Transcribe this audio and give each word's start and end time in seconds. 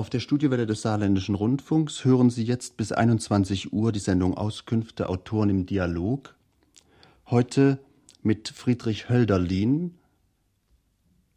Auf 0.00 0.08
der 0.08 0.20
Studiowelle 0.20 0.64
des 0.64 0.80
Saarländischen 0.80 1.34
Rundfunks 1.34 2.06
hören 2.06 2.30
Sie 2.30 2.42
jetzt 2.42 2.78
bis 2.78 2.90
21 2.90 3.74
Uhr 3.74 3.92
die 3.92 3.98
Sendung 3.98 4.34
Auskünfte 4.34 5.10
Autoren 5.10 5.50
im 5.50 5.66
Dialog. 5.66 6.36
Heute 7.26 7.78
mit 8.22 8.48
Friedrich 8.48 9.10
Hölderlin. 9.10 9.98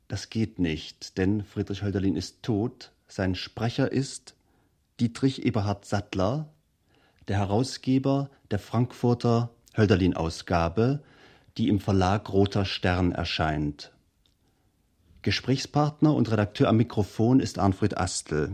Das 0.08 0.30
geht 0.30 0.60
nicht, 0.60 1.18
denn 1.18 1.44
Friedrich 1.44 1.84
Hölderlin 1.84 2.16
ist 2.16 2.42
tot. 2.42 2.94
Sein 3.06 3.36
Sprecher 3.36 3.92
ist 3.92 4.34
Dietrich 5.02 5.46
Eberhard 5.46 5.84
Sattler, 5.84 6.48
der 7.28 7.40
Herausgeber 7.40 8.30
der 8.50 8.60
Frankfurter 8.60 9.50
Hölderlin-Ausgabe, 9.76 11.04
die 11.58 11.68
im 11.68 11.82
Verlag 11.82 12.32
Roter 12.32 12.64
Stern 12.64 13.12
erscheint. 13.12 13.93
Gesprächspartner 15.24 16.14
und 16.14 16.30
Redakteur 16.30 16.68
am 16.70 16.78
Mikrofon 16.78 17.40
ist 17.40 17.58
Arnfried 17.58 17.98
Astel. 17.98 18.52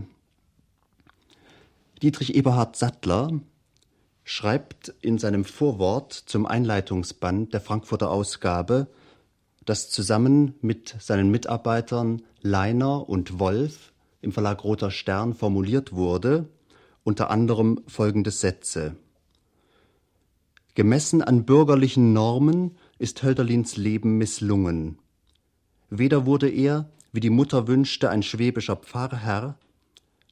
Dietrich 2.00 2.34
Eberhard 2.34 2.76
Sattler 2.76 3.40
schreibt 4.24 4.94
in 5.02 5.18
seinem 5.18 5.44
Vorwort 5.44 6.12
zum 6.12 6.46
Einleitungsband 6.46 7.52
der 7.52 7.60
Frankfurter 7.60 8.10
Ausgabe, 8.10 8.86
das 9.64 9.90
zusammen 9.90 10.54
mit 10.60 10.94
seinen 11.00 11.30
Mitarbeitern 11.30 12.22
Leiner 12.40 13.08
und 13.08 13.40
Wolf 13.40 13.92
im 14.22 14.30
Verlag 14.32 14.62
Roter 14.62 14.92
Stern 14.92 15.34
formuliert 15.34 15.92
wurde, 15.92 16.48
unter 17.02 17.30
anderem 17.30 17.80
folgende 17.88 18.30
Sätze. 18.30 18.94
Gemessen 20.74 21.20
an 21.20 21.44
bürgerlichen 21.44 22.12
Normen 22.12 22.76
ist 22.98 23.24
Hölderlins 23.24 23.76
Leben 23.76 24.18
misslungen. 24.18 24.98
Weder 25.90 26.24
wurde 26.24 26.48
er, 26.48 26.88
wie 27.12 27.20
die 27.20 27.30
Mutter 27.30 27.66
wünschte, 27.66 28.08
ein 28.08 28.22
schwäbischer 28.22 28.76
Pfarrherr, 28.76 29.58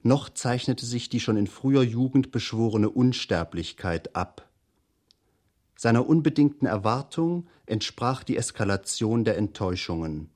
noch 0.03 0.29
zeichnete 0.29 0.87
sich 0.87 1.09
die 1.09 1.19
schon 1.19 1.37
in 1.37 1.49
früher 1.49 1.83
Jugend 1.83 2.31
beschworene 2.31 2.89
Unsterblichkeit 2.89 4.15
ab. 4.15 4.49
Seiner 5.77 6.09
unbedingten 6.09 6.67
Erwartung 6.67 7.49
entsprach 7.67 8.23
die 8.23 8.37
Eskalation 8.37 9.25
der 9.25 9.37
Enttäuschungen. 9.37 10.31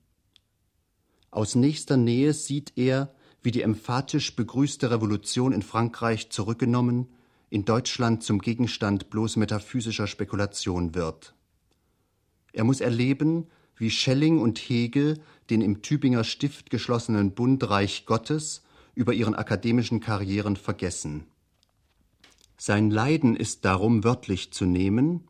Aus 1.31 1.55
nächster 1.55 1.97
Nähe 1.97 2.33
sieht 2.33 2.73
er, 2.77 3.15
wie 3.43 3.53
die 3.53 3.63
emphatisch 3.63 4.37
begrüßte 4.37 4.91
Revolution 4.91 5.53
in 5.53 5.63
Frankreich 5.63 6.31
zurückgenommen, 6.31 7.09
in 7.49 7.65
Deutschland 7.65 8.23
zum 8.23 8.41
Gegenstand 8.41 9.11
bloß 9.11 9.37
metaphysischer 9.37 10.07
Spekulation 10.07 10.95
wird. 10.95 11.35
Er 12.53 12.65
muss 12.65 12.81
erleben, 12.81 13.47
wie 13.77 13.91
Schelling 13.91 14.39
und 14.41 14.59
Hegel 14.59 15.21
den 15.51 15.61
im 15.61 15.83
Tübinger 15.83 16.25
Stift 16.25 16.71
geschlossenen 16.71 17.33
Bund 17.33 17.69
Reich 17.69 18.07
Gottes 18.07 18.63
über 18.95 19.13
ihren 19.13 19.35
akademischen 19.35 20.01
Karrieren 20.01 20.57
vergessen. 20.57 21.27
Sein 22.57 22.91
Leiden 22.91 23.37
ist 23.37 23.65
darum 23.65 24.05
wörtlich 24.05 24.53
zu 24.53 24.65
nehmen, 24.65 25.29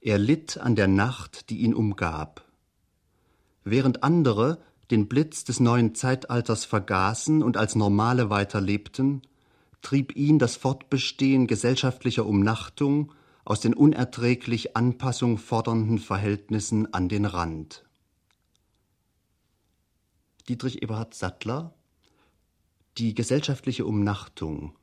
er 0.00 0.18
litt 0.18 0.58
an 0.58 0.76
der 0.76 0.88
Nacht, 0.88 1.48
die 1.48 1.58
ihn 1.58 1.72
umgab. 1.72 2.44
Während 3.64 4.02
andere 4.02 4.58
den 4.90 5.08
Blitz 5.08 5.44
des 5.44 5.60
neuen 5.60 5.94
Zeitalters 5.94 6.66
vergaßen 6.66 7.42
und 7.42 7.56
als 7.56 7.74
Normale 7.74 8.28
weiterlebten, 8.28 9.22
trieb 9.80 10.14
ihn 10.14 10.38
das 10.38 10.56
Fortbestehen 10.56 11.46
gesellschaftlicher 11.46 12.26
Umnachtung 12.26 13.12
aus 13.44 13.60
den 13.60 13.74
unerträglich 13.74 14.76
Anpassung 14.76 15.38
fordernden 15.38 15.98
Verhältnissen 15.98 16.92
an 16.92 17.08
den 17.08 17.24
Rand. 17.24 17.84
Dietrich 20.48 20.82
Eberhard 20.82 21.14
Sattler 21.14 21.74
Die 22.98 23.14
gesellschaftliche 23.14 23.84
Umnachtung 23.84 24.76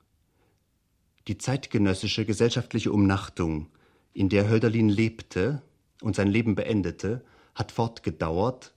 Die 1.28 1.38
zeitgenössische 1.38 2.26
gesellschaftliche 2.26 2.92
Umnachtung, 2.92 3.70
in 4.14 4.30
der 4.30 4.50
Hölderlin 4.50 4.89
lebte 4.89 5.62
und 6.02 6.16
sein 6.16 6.28
Leben 6.28 6.56
beendete, 6.56 7.23
hat 7.55 7.72
fortgedauert. 7.72 8.73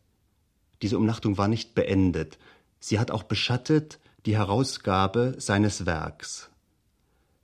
Diese 0.82 0.98
Umnachtung 0.98 1.38
war 1.38 1.48
nicht 1.48 1.74
beendet. 1.74 2.38
Sie 2.80 2.98
hat 2.98 3.10
auch 3.10 3.22
beschattet 3.22 3.98
die 4.26 4.36
Herausgabe 4.36 5.34
seines 5.38 5.86
Werks. 5.86 6.50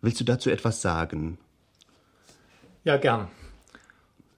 Willst 0.01 0.21
du 0.21 0.25
dazu 0.25 0.51
etwas 0.51 0.83
sagen? 0.83 1.39
Ja, 2.83 2.97
gern. 2.97 3.29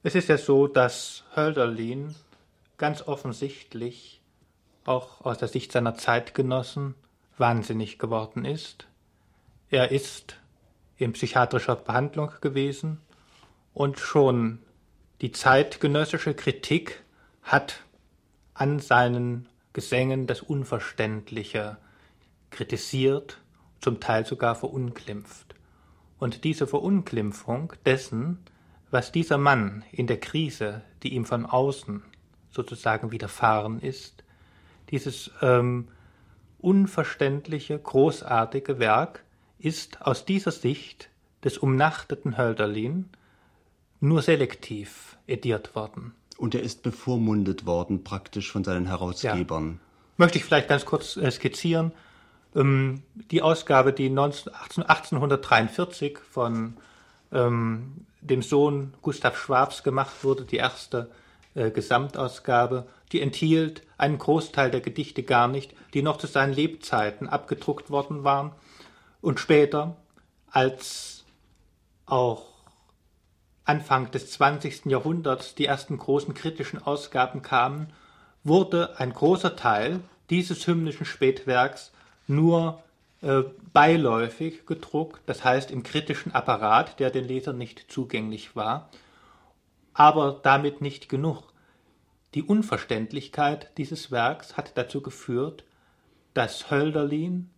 Es 0.03 0.17
ist 0.17 0.29
ja 0.29 0.37
so, 0.37 0.67
dass 0.67 1.23
Hölderlin 1.37 2.17
ganz 2.77 3.03
offensichtlich 3.03 4.21
auch 4.85 5.25
aus 5.25 5.39
der 5.39 5.47
Sicht 5.47 5.71
seiner 5.71 5.95
Zeitgenossen 5.95 6.97
wahnsinnig 7.39 8.01
geworden 8.01 8.45
ist. 8.45 8.89
Er 9.71 9.93
ist 9.93 10.41
in 10.97 11.13
psychiatrischer 11.13 11.77
Behandlung 11.77 12.33
gewesen 12.41 13.01
und 13.75 14.01
schon 14.01 14.59
die 15.21 15.31
zeitgenössische 15.31 16.35
Kritik 16.35 17.05
hat 17.45 17.85
an 18.55 18.81
seinen 18.81 19.49
Gesängen 19.73 20.27
das 20.27 20.43
Unverständliche 20.43 21.77
kritisiert, 22.51 23.39
zum 23.81 24.01
Teil 24.01 24.27
sogar 24.27 24.57
verunglimpft. 24.57 25.55
Und 26.23 26.45
diese 26.45 26.69
Verunglimpfung 26.69 27.73
dessen, 27.85 28.39
was 28.93 29.11
dieser 29.11 29.39
Mann 29.39 29.85
in 29.91 30.07
der 30.07 30.21
Krise, 30.21 30.83
die 31.03 31.15
ihm 31.15 31.25
von 31.25 31.45
außen 31.45 32.01
sozusagen 32.49 33.11
widerfahren 33.11 33.81
ist, 33.81 34.23
dieses 34.91 35.33
ähm, 35.41 35.89
unverständliche, 36.61 37.77
großartige 37.77 38.79
Werk 38.79 39.25
ist 39.59 40.01
aus 40.03 40.25
dieser 40.25 40.53
Sicht 40.53 41.09
des 41.43 41.59
umnachteten 41.59 42.39
Hölderlin 42.39 43.09
nur 43.99 44.23
selektiv 44.23 45.17
ediert 45.27 45.75
worden. 45.75 46.15
Und 46.37 46.55
er 46.55 46.63
ist 46.63 46.85
bevormundet 46.85 47.67
worden 47.67 48.05
praktisch 48.05 48.53
von 48.53 48.63
seinen 48.63 48.87
Herausgebern. 48.87 49.81
Ja. 49.83 50.05
Möchte 50.19 50.39
ich 50.39 50.45
vielleicht 50.45 50.69
ganz 50.69 50.85
kurz 50.85 51.17
äh, 51.17 51.29
skizzieren. 51.33 51.91
Ähm, 52.55 53.03
die 53.15 53.43
Ausgabe, 53.43 53.93
die 53.93 54.11
19, 54.11 54.53
1843 54.53 56.19
von 56.19 56.77
ähm, 57.33 58.07
dem 58.21 58.43
Sohn 58.43 58.95
Gustav 59.03 59.37
Schwabs 59.37 59.83
gemacht 59.83 60.23
wurde, 60.23 60.45
die 60.45 60.57
erste 60.57 61.11
äh, 61.55 61.71
Gesamtausgabe, 61.71 62.87
die 63.13 63.21
enthielt 63.21 63.83
einen 63.99 64.19
Großteil 64.19 64.71
der 64.71 64.81
Gedichte 64.81 65.23
gar 65.23 65.49
nicht, 65.49 65.75
die 65.95 66.03
noch 66.03 66.17
zu 66.17 66.27
seinen 66.27 66.55
Lebzeiten 66.55 67.29
abgedruckt 67.29 67.91
worden 67.91 68.25
waren. 68.25 68.53
Und 69.21 69.39
später, 69.39 69.97
als 70.51 71.25
auch 72.07 72.47
Anfang 73.65 74.11
des 74.11 74.31
20. 74.33 74.87
Jahrhunderts 74.87 75.55
die 75.55 75.67
ersten 75.67 75.99
großen 75.99 76.35
kritischen 76.35 76.83
Ausgaben 76.83 77.43
kamen, 77.43 77.93
wurde 78.45 78.99
ein 78.99 79.13
großer 79.13 79.55
Teil 79.57 80.01
dieses 80.31 80.67
hymnischen 80.67 81.07
Spätwerks 81.07 81.93
nur 82.33 82.83
äh, 83.23 83.43
beiläufig 83.73 84.67
gedruckt, 84.67 85.23
das 85.27 85.45
heißt 85.45 85.71
im 85.71 85.83
kritischen 85.83 86.35
Apparat, 86.35 86.99
der 86.99 87.11
den 87.11 87.25
Lesern 87.25 87.59
nicht 87.59 87.91
zugänglich 87.91 88.57
war, 88.57 88.91
aber 89.95 90.41
damit 90.43 90.81
nicht 90.81 91.09
genug. 91.09 91.53
Die 92.35 92.43
Unverständlichkeit 92.43 93.71
dieses 93.77 94.11
Werks 94.11 94.57
hat 94.57 94.77
dazu 94.77 95.03
geführt, 95.03 95.65
dass 96.35 96.71
Hölderlin 96.71 97.51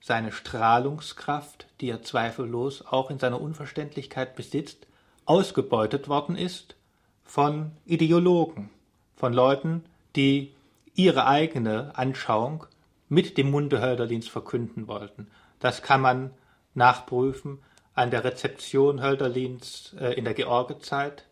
seine 0.00 0.32
Strahlungskraft, 0.32 1.68
die 1.80 1.90
er 1.90 2.02
zweifellos 2.02 2.84
auch 2.84 3.10
in 3.10 3.18
seiner 3.18 3.40
Unverständlichkeit 3.40 4.34
besitzt, 4.34 4.86
ausgebeutet 5.26 6.08
worden 6.08 6.36
ist 6.36 6.74
von 7.22 7.72
Ideologen, 7.86 8.70
von 9.14 9.32
Leuten, 9.32 9.84
die 10.16 10.52
ihre 10.94 11.26
eigene 11.26 11.96
Anschauung 11.96 12.66
mit 13.12 13.36
dem 13.36 13.50
Munde 13.50 13.80
Hölderlins 13.80 14.28
verkünden 14.28 14.88
wollten. 14.88 15.28
Das 15.60 15.82
kann 15.82 16.00
man 16.00 16.30
nachprüfen 16.74 17.62
an 17.94 18.10
der 18.10 18.24
Rezeption 18.24 19.02
Hölderlins 19.02 19.94
äh, 20.00 20.14
in 20.14 20.24
der 20.24 20.34
Georgezeit 20.34 21.26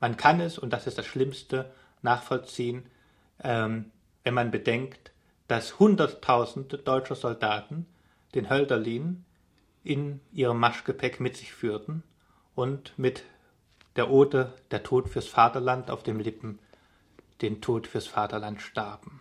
man 0.00 0.16
kann 0.16 0.40
es, 0.40 0.58
und 0.58 0.72
das 0.72 0.86
ist 0.86 0.98
das 0.98 1.06
Schlimmste, 1.06 1.72
nachvollziehen, 2.02 2.86
ähm, 3.42 3.90
wenn 4.24 4.34
man 4.34 4.50
bedenkt, 4.50 5.12
dass 5.48 5.78
Hunderttausende 5.78 6.78
deutscher 6.78 7.14
Soldaten 7.14 7.86
den 8.34 8.50
Hölderlin 8.50 9.24
in 9.84 10.20
ihrem 10.32 10.58
Maschgepäck 10.58 11.20
mit 11.20 11.36
sich 11.36 11.52
führten 11.52 12.02
und 12.54 12.92
mit 12.98 13.22
der 13.94 14.10
Ode 14.10 14.52
Der 14.70 14.82
Tod 14.82 15.08
fürs 15.08 15.28
Vaterland 15.28 15.90
auf 15.90 16.02
den 16.02 16.20
Lippen 16.20 16.58
den 17.40 17.60
Tod 17.60 17.86
fürs 17.86 18.06
Vaterland 18.06 18.62
starben. 18.62 19.20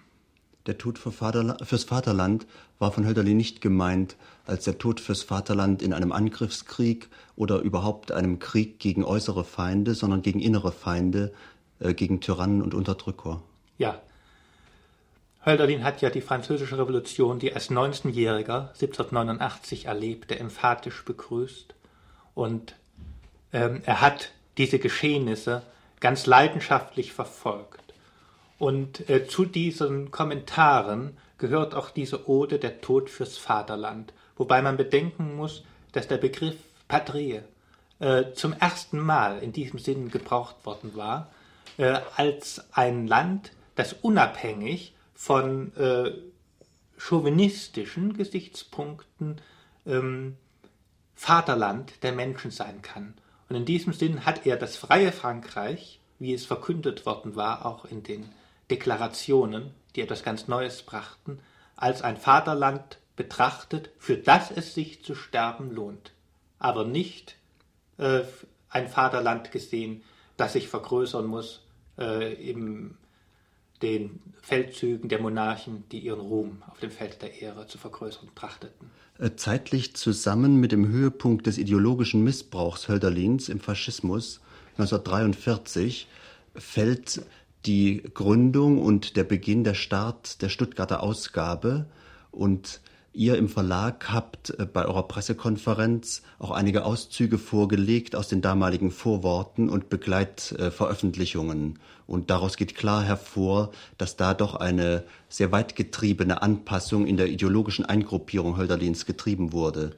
Der 0.65 0.79
Tod 0.79 0.97
für 0.97 1.11
Vaterla 1.11 1.57
fürs 1.63 1.83
Vaterland 1.83 2.47
war 2.79 2.91
von 2.91 3.05
Hölderlin 3.05 3.37
nicht 3.37 3.61
gemeint 3.61 4.15
als 4.47 4.63
der 4.63 4.77
Tod 4.77 4.99
fürs 4.99 5.21
Vaterland 5.21 5.81
in 5.81 5.93
einem 5.93 6.11
Angriffskrieg 6.11 7.07
oder 7.35 7.59
überhaupt 7.59 8.11
einem 8.11 8.39
Krieg 8.39 8.79
gegen 8.79 9.03
äußere 9.03 9.43
Feinde, 9.43 9.93
sondern 9.93 10.21
gegen 10.23 10.39
innere 10.39 10.71
Feinde, 10.71 11.33
äh, 11.79 11.93
gegen 11.93 12.19
Tyrannen 12.19 12.61
und 12.61 12.73
Unterdrücker. 12.73 13.41
Ja. 13.77 14.01
Hölderlin 15.45 15.83
hat 15.83 16.01
ja 16.01 16.09
die 16.09 16.21
Französische 16.21 16.79
Revolution, 16.79 17.37
die 17.37 17.53
als 17.53 17.69
19-Jähriger 17.69 18.69
1789 18.69 19.85
erlebte, 19.85 20.39
emphatisch 20.39 21.05
begrüßt. 21.05 21.75
Und 22.33 22.75
ähm, 23.53 23.81
er 23.85 24.01
hat 24.01 24.31
diese 24.57 24.79
Geschehnisse 24.79 25.61
ganz 25.99 26.25
leidenschaftlich 26.25 27.13
verfolgt. 27.13 27.84
Und 28.57 29.09
äh, 29.09 29.27
zu 29.27 29.45
diesen 29.45 30.11
Kommentaren 30.11 31.17
gehört 31.37 31.75
auch 31.75 31.89
diese 31.89 32.29
Ode 32.29 32.59
Der 32.59 32.81
Tod 32.81 33.09
fürs 33.09 33.37
Vaterland, 33.37 34.13
wobei 34.37 34.61
man 34.61 34.77
bedenken 34.77 35.35
muss, 35.35 35.63
dass 35.91 36.07
der 36.07 36.17
Begriff 36.17 36.55
Patrie 36.87 37.41
äh, 37.99 38.31
zum 38.33 38.53
ersten 38.53 38.99
Mal 38.99 39.39
in 39.39 39.51
diesem 39.51 39.79
Sinn 39.79 40.09
gebraucht 40.09 40.65
worden 40.65 40.95
war, 40.95 41.31
äh, 41.77 41.99
als 42.15 42.63
ein 42.71 43.07
Land, 43.07 43.51
das 43.75 43.93
unabhängig 43.93 44.93
von 45.13 45.75
äh, 45.75 46.11
chauvinistischen 46.97 48.13
Gesichtspunkten 48.13 49.41
ähm, 49.85 50.37
Vaterland 51.15 52.03
der 52.03 52.13
Menschen 52.13 52.51
sein 52.51 52.81
kann. 52.81 53.13
Und 53.49 53.55
in 53.55 53.65
diesem 53.65 53.93
Sinn 53.93 54.25
hat 54.25 54.45
er 54.45 54.57
das 54.57 54.75
freie 54.75 55.11
Frankreich, 55.11 55.99
wie 56.19 56.33
es 56.33 56.45
verkündet 56.45 57.05
worden 57.05 57.35
war, 57.35 57.65
auch 57.65 57.85
in 57.85 58.03
den 58.03 58.29
Deklarationen, 58.69 59.71
die 59.95 60.01
etwas 60.01 60.23
ganz 60.23 60.47
Neues 60.47 60.81
brachten, 60.81 61.39
als 61.75 62.01
ein 62.01 62.17
Vaterland 62.17 62.99
betrachtet, 63.15 63.91
für 63.97 64.17
das 64.17 64.51
es 64.51 64.73
sich 64.73 65.03
zu 65.03 65.15
sterben 65.15 65.71
lohnt, 65.71 66.13
aber 66.59 66.83
nicht 66.83 67.37
äh, 67.97 68.21
ein 68.69 68.87
Vaterland 68.87 69.51
gesehen, 69.51 70.01
das 70.37 70.53
sich 70.53 70.67
vergrößern 70.67 71.25
muss 71.25 71.61
äh, 71.97 72.33
im 72.33 72.97
den 73.81 74.21
Feldzügen 74.41 75.09
der 75.09 75.21
Monarchen, 75.21 75.83
die 75.91 75.99
ihren 75.99 76.19
Ruhm 76.19 76.63
auf 76.67 76.79
dem 76.79 76.91
Feld 76.91 77.21
der 77.21 77.41
Ehre 77.41 77.67
zu 77.67 77.77
vergrößern 77.77 78.29
trachteten. 78.35 78.89
Äh, 79.19 79.31
zeitlich 79.35 79.95
zusammen 79.95 80.59
mit 80.59 80.71
dem 80.71 80.87
Höhepunkt 80.87 81.47
des 81.47 81.57
ideologischen 81.57 82.23
Missbrauchs 82.23 82.87
Hölderlins 82.87 83.49
im 83.49 83.59
Faschismus 83.59 84.39
1943 84.77 86.07
fällt 86.55 87.21
die 87.65 88.03
Gründung 88.13 88.81
und 88.81 89.17
der 89.17 89.23
Beginn 89.23 89.63
der 89.63 89.73
Start 89.73 90.41
der 90.41 90.49
Stuttgarter 90.49 91.01
Ausgabe 91.01 91.87
und 92.31 92.81
Ihr 93.15 93.37
im 93.37 93.47
Verlag 93.47 94.11
habt 94.11 94.59
äh, 94.59 94.65
bei 94.65 94.85
eurer 94.85 95.07
Pressekonferenz 95.07 96.21
auch 96.37 96.51
einige 96.51 96.83
Auszüge 96.83 97.37
vorgelegt 97.37 98.13
aus 98.13 98.27
den 98.27 98.41
damaligen 98.41 98.91
Vorworten 98.91 99.69
und 99.69 99.87
Begleitveröffentlichungen. 99.89 101.79
Und 102.07 102.29
daraus 102.29 102.57
geht 102.57 102.75
klar 102.75 103.03
hervor, 103.03 103.71
dass 103.97 104.17
da 104.17 104.33
doch 104.33 104.55
eine 104.55 105.03
sehr 105.29 105.53
weit 105.53 105.77
getriebene 105.77 106.41
Anpassung 106.41 107.07
in 107.07 107.15
der 107.15 107.27
ideologischen 107.27 107.85
Eingruppierung 107.85 108.57
Hölderlins 108.57 109.05
getrieben 109.05 109.53
wurde. 109.53 109.95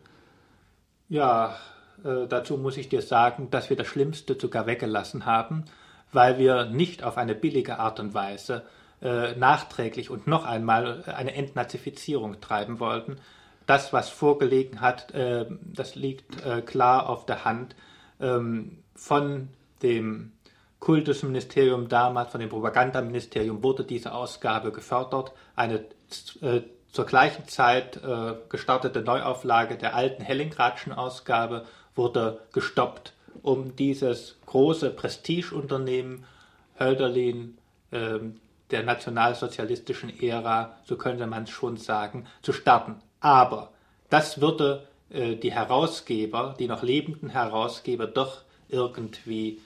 Ja, 1.10 1.58
äh, 2.04 2.28
dazu 2.30 2.58
muss 2.58 2.78
ich 2.78 2.88
dir 2.88 3.02
sagen, 3.02 3.50
dass 3.50 3.72
wir 3.72 3.78
das 3.78 3.88
Schlimmste 3.88 4.38
sogar 4.40 4.68
weggelassen 4.68 5.26
haben, 5.26 5.66
weil 6.12 6.38
wir 6.38 6.66
nicht 6.66 7.04
auf 7.04 7.18
eine 7.18 7.36
billige 7.36 7.80
Art 7.80 8.00
und 8.00 8.14
Weise 8.14 8.64
äh, 9.02 9.36
nachträglich 9.36 10.10
und 10.10 10.28
noch 10.28 10.46
einmal 10.46 11.04
eine 11.06 11.36
Entnazifizierung 11.36 12.42
treiben 12.42 12.80
wollten. 12.80 13.18
Das, 13.66 13.94
was 13.94 14.10
vorgelegen 14.10 14.82
hat, 14.82 15.14
äh, 15.14 15.46
das 15.62 15.96
liegt 15.96 16.46
äh, 16.46 16.62
klar 16.62 17.10
auf 17.10 17.26
der 17.26 17.46
Hand 17.46 17.76
ähm, 18.20 18.80
von 18.96 19.50
dem 19.84 20.32
Kultusministerium 20.80 21.90
damals, 21.90 22.32
von 22.32 22.40
dem 22.40 22.50
Propagandaministerium 22.50 23.64
wurde 23.64 23.84
diese 23.84 24.14
Ausgabe 24.14 24.72
gefördert. 24.72 25.34
Eine 25.56 25.86
äh, 26.42 26.62
zur 26.92 27.06
gleichen 27.06 27.48
Zeit 27.48 27.98
äh, 27.98 28.36
gestartete 28.50 29.02
Neuauflage 29.02 29.78
der 29.78 29.96
alten 29.96 30.24
Hellingradschen 30.24 30.94
Ausgabe 30.94 31.66
wurde 31.96 32.42
gestoppt, 32.54 33.14
um 33.42 33.76
dieses 33.76 34.38
große 34.46 34.90
Prestigeunternehmen 34.92 36.26
Hölderlin 36.80 37.58
ähm, 37.92 38.40
der 38.72 38.84
nationalsozialistischen 38.84 40.22
Ära, 40.22 40.78
so 40.86 40.98
könnte 40.98 41.28
man 41.28 41.44
es 41.44 41.50
schon 41.50 41.78
sagen, 41.78 42.28
zu 42.42 42.54
starten. 42.54 42.96
Aber 43.20 43.72
das 44.10 44.42
würde 44.42 44.88
äh, 45.10 45.36
die 45.36 45.52
Herausgeber, 45.52 46.56
die 46.60 46.68
noch 46.68 46.84
lebenden 46.84 47.30
Herausgeber, 47.30 48.08
doch 48.08 48.42
irgendwie 48.70 49.62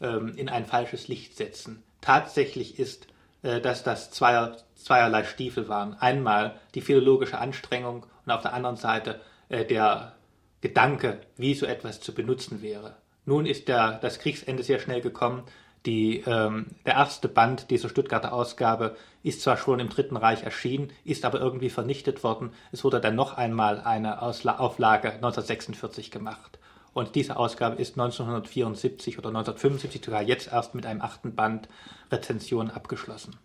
ähm, 0.00 0.34
in 0.36 0.48
ein 0.48 0.66
falsches 0.66 1.08
Licht 1.08 1.36
setzen. 1.36 1.82
Tatsächlich 2.00 2.78
ist, 2.78 3.06
äh, 3.42 3.60
dass 3.60 3.82
das 3.82 4.10
zweier, 4.10 4.56
zweierlei 4.74 5.24
Stiefel 5.24 5.68
waren. 5.68 5.94
Einmal 5.94 6.60
die 6.74 6.82
philologische 6.82 7.38
Anstrengung 7.38 8.06
und 8.24 8.32
auf 8.32 8.42
der 8.42 8.52
anderen 8.52 8.76
Seite 8.76 9.20
äh, 9.48 9.64
der 9.64 10.14
Gedanke, 10.60 11.20
wie 11.36 11.54
so 11.54 11.66
etwas 11.66 12.00
zu 12.00 12.14
benutzen 12.14 12.62
wäre. 12.62 12.96
Nun 13.24 13.46
ist 13.46 13.68
der, 13.68 13.98
das 14.00 14.18
Kriegsende 14.18 14.62
sehr 14.62 14.80
schnell 14.80 15.00
gekommen 15.00 15.44
die, 15.86 16.22
ähm, 16.26 16.66
der 16.86 16.94
erste 16.94 17.28
Band 17.28 17.70
dieser 17.70 17.88
Stuttgarter 17.88 18.32
Ausgabe 18.32 18.96
ist 19.24 19.40
zwar 19.40 19.56
schon 19.56 19.80
im 19.80 19.88
Dritten 19.88 20.16
Reich 20.16 20.42
erschienen, 20.44 20.90
ist 21.04 21.24
aber 21.24 21.40
irgendwie 21.40 21.70
vernichtet 21.70 22.22
worden. 22.22 22.50
Es 22.70 22.84
wurde 22.84 23.00
dann 23.00 23.16
noch 23.16 23.36
einmal 23.36 23.80
eine 23.80 24.22
Ausla 24.22 24.58
Auflage 24.58 25.08
1946 25.08 26.10
gemacht. 26.10 26.58
Und 26.94 27.14
diese 27.14 27.36
Ausgabe 27.36 27.80
ist 27.80 27.98
1974 27.98 29.18
oder 29.18 29.28
1975 29.28 30.04
sogar 30.04 30.22
jetzt 30.22 30.52
erst 30.52 30.74
mit 30.74 30.86
einem 30.86 31.00
achten 31.00 31.34
Band 31.34 31.68
Rezension 32.12 32.70
abgeschlossen. 32.70 33.36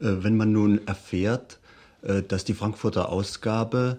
Äh, 0.00 0.16
wenn 0.20 0.36
man 0.36 0.52
nun 0.52 0.86
erfährt, 0.86 1.58
äh, 2.02 2.22
dass 2.22 2.44
die 2.44 2.54
Frankfurter 2.54 3.08
Ausgabe, 3.08 3.98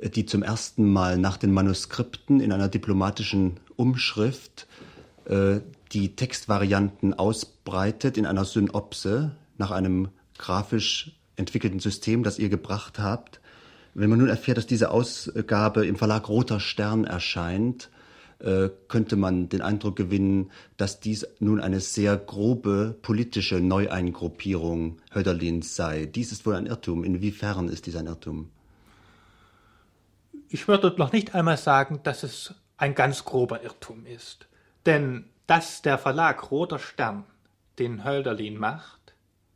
äh, 0.00 0.08
die 0.08 0.26
zum 0.26 0.42
ersten 0.42 0.92
Mal 0.92 1.18
nach 1.18 1.36
den 1.36 1.52
Manuskripten 1.52 2.40
in 2.40 2.52
einer 2.52 2.68
diplomatischen 2.68 3.58
Umschrift 3.76 4.66
die 5.26 6.16
Textvarianten 6.16 7.14
ausbreitet 7.14 8.18
in 8.18 8.26
einer 8.26 8.44
Synopse 8.44 9.36
nach 9.56 9.70
einem 9.70 10.08
grafisch 10.36 11.12
entwickelten 11.36 11.80
System, 11.80 12.22
das 12.22 12.38
ihr 12.38 12.48
gebracht 12.48 12.98
habt. 12.98 13.40
Wenn 13.94 14.10
man 14.10 14.18
nun 14.18 14.28
erfährt, 14.28 14.58
dass 14.58 14.66
diese 14.66 14.90
Ausgabe 14.90 15.86
im 15.86 15.96
Verlag 15.96 16.28
Roter 16.28 16.58
Stern 16.58 17.04
erscheint, 17.04 17.90
äh, 18.40 18.70
könnte 18.88 19.14
man 19.14 19.48
den 19.48 19.62
Eindruck 19.62 19.94
gewinnen, 19.94 20.50
dass 20.76 20.98
dies 20.98 21.26
nun 21.38 21.60
eine 21.60 21.80
sehr 21.80 22.16
grobe 22.16 22.96
politische 23.00 23.60
Neueingruppierung 23.60 24.98
Höderlins 25.12 25.76
sei. 25.76 26.06
Dies 26.06 26.32
ist 26.32 26.44
wohl 26.44 26.56
ein 26.56 26.66
Irrtum. 26.66 27.04
Inwiefern 27.04 27.68
ist 27.68 27.86
dies 27.86 27.94
ein 27.96 28.06
Irrtum? 28.06 28.50
Ich 30.48 30.66
würde 30.66 30.92
noch 30.98 31.12
nicht 31.12 31.34
einmal 31.34 31.56
sagen, 31.56 32.00
dass 32.02 32.24
es 32.24 32.54
ein 32.76 32.94
ganz 32.94 33.24
grober 33.24 33.62
Irrtum 33.62 34.06
ist. 34.06 34.48
Denn 34.86 35.30
dass 35.46 35.82
der 35.82 35.98
Verlag 35.98 36.50
Roter 36.50 36.78
Stern 36.78 37.24
den 37.78 38.04
Hölderlin 38.04 38.56
macht, 38.56 39.14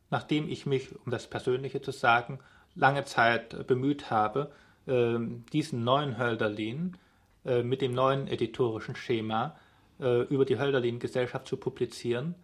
nachdem 0.09 0.47
ich 0.47 0.65
mich, 0.65 0.95
um 1.05 1.11
das 1.11 1.27
Persönliche 1.27 1.81
zu 1.81 1.91
sagen, 1.91 2.39
lange 2.75 3.05
Zeit 3.05 3.67
bemüht 3.67 4.09
habe, 4.09 4.51
ähm, 4.87 5.45
diesen 5.51 5.83
neuen 5.83 6.17
Hölderlin 6.17 6.97
äh, 7.45 7.63
mit 7.63 7.81
dem 7.81 7.93
neuen 7.93 8.27
editorischen 8.27 8.95
Schema 8.95 9.55
äh, 9.99 10.23
über 10.23 10.45
die 10.45 10.59
Hölderlin-Gesellschaft 10.59 11.47
zu 11.47 11.57
publizieren, 11.57 12.35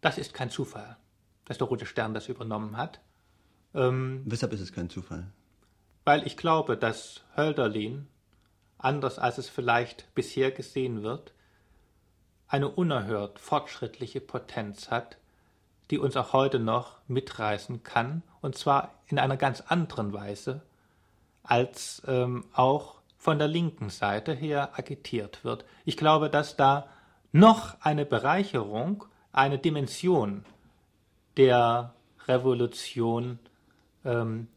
das 0.00 0.18
ist 0.18 0.34
kein 0.34 0.50
Zufall, 0.50 0.96
dass 1.44 1.58
der 1.58 1.66
Rote 1.66 1.86
Stern 1.86 2.14
das 2.14 2.28
übernommen 2.28 2.76
hat. 2.76 3.00
Ähm, 3.74 4.22
Weshalb 4.24 4.52
ist 4.52 4.60
es 4.60 4.72
kein 4.72 4.90
Zufall? 4.90 5.26
Weil 6.04 6.26
ich 6.26 6.36
glaube, 6.36 6.76
dass 6.76 7.24
Hölderlin, 7.36 8.06
anders 8.78 9.18
als 9.18 9.38
es 9.38 9.48
vielleicht 9.48 10.14
bisher 10.14 10.50
gesehen 10.50 11.02
wird, 11.02 11.32
eine 12.48 12.68
unerhört 12.68 13.38
fortschrittliche 13.38 14.20
Potenz 14.20 14.90
hat, 14.90 15.16
die 15.90 15.98
uns 15.98 16.16
auch 16.16 16.32
heute 16.32 16.58
noch 16.58 16.96
mitreißen 17.08 17.82
kann, 17.82 18.22
und 18.40 18.56
zwar 18.56 18.94
in 19.06 19.18
einer 19.18 19.36
ganz 19.36 19.60
anderen 19.60 20.12
Weise, 20.12 20.62
als 21.42 22.02
ähm, 22.06 22.44
auch 22.52 22.96
von 23.18 23.38
der 23.38 23.48
linken 23.48 23.90
Seite 23.90 24.32
her 24.32 24.70
agitiert 24.78 25.44
wird. 25.44 25.64
Ich 25.84 25.96
glaube, 25.96 26.30
dass 26.30 26.56
da 26.56 26.88
noch 27.32 27.80
eine 27.80 28.04
Bereicherung, 28.04 29.04
eine 29.32 29.58
Dimension 29.58 30.44
der 31.36 31.94
Revolution 32.26 33.38
ähm, 34.04 34.48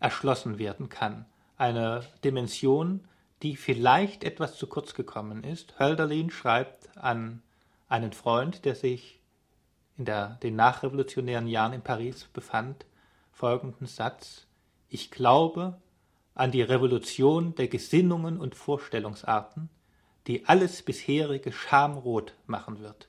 erschlossen 0.00 0.58
werden 0.58 0.88
kann. 0.88 1.26
Eine 1.56 2.02
Dimension, 2.24 3.00
die 3.42 3.56
vielleicht 3.56 4.24
etwas 4.24 4.56
zu 4.56 4.66
kurz 4.66 4.94
gekommen 4.94 5.44
ist. 5.44 5.78
Hölderlin 5.78 6.30
schreibt 6.30 6.96
an 6.96 7.42
einen 7.88 8.12
Freund, 8.12 8.64
der 8.64 8.74
sich 8.74 9.20
in 9.96 10.04
der, 10.04 10.38
den 10.42 10.56
nachrevolutionären 10.56 11.46
Jahren 11.46 11.72
in 11.72 11.82
Paris 11.82 12.24
befand, 12.32 12.86
folgenden 13.32 13.86
Satz 13.86 14.46
Ich 14.88 15.10
glaube 15.10 15.80
an 16.34 16.52
die 16.52 16.62
Revolution 16.62 17.54
der 17.56 17.68
Gesinnungen 17.68 18.38
und 18.38 18.54
Vorstellungsarten, 18.54 19.68
die 20.26 20.46
alles 20.46 20.82
bisherige 20.82 21.52
schamrot 21.52 22.34
machen 22.46 22.80
wird. 22.80 23.08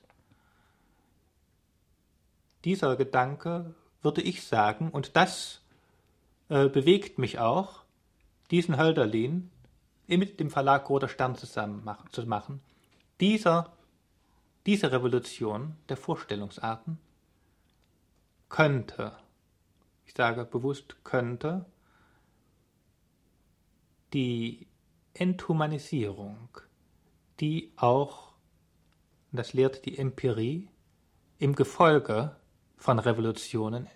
Dieser 2.64 2.96
Gedanke, 2.96 3.74
würde 4.02 4.22
ich 4.22 4.44
sagen, 4.44 4.90
und 4.90 5.16
das 5.16 5.60
äh, 6.48 6.68
bewegt 6.68 7.18
mich 7.18 7.38
auch, 7.38 7.82
diesen 8.50 8.76
Hölderlin 8.76 9.50
mit 10.18 10.40
dem 10.40 10.50
Verlag 10.50 10.88
Roter 10.88 11.08
Stern 11.08 11.36
zusammen 11.36 11.84
machen, 11.84 12.10
zu 12.10 12.26
machen. 12.26 12.60
Dieser, 13.20 13.72
diese 14.66 14.90
Revolution 14.92 15.76
der 15.88 15.96
Vorstellungsarten 15.96 16.98
könnte, 18.48 19.12
ich 20.06 20.14
sage 20.14 20.44
bewusst 20.44 20.96
könnte, 21.04 21.66
die 24.12 24.66
Enthumanisierung, 25.14 26.48
die 27.38 27.72
auch, 27.76 28.32
das 29.32 29.52
lehrt 29.52 29.84
die 29.86 29.98
Empirie, 29.98 30.68
im 31.38 31.54
Gefolge 31.54 32.36
von 32.76 32.98
Revolutionen 32.98 33.86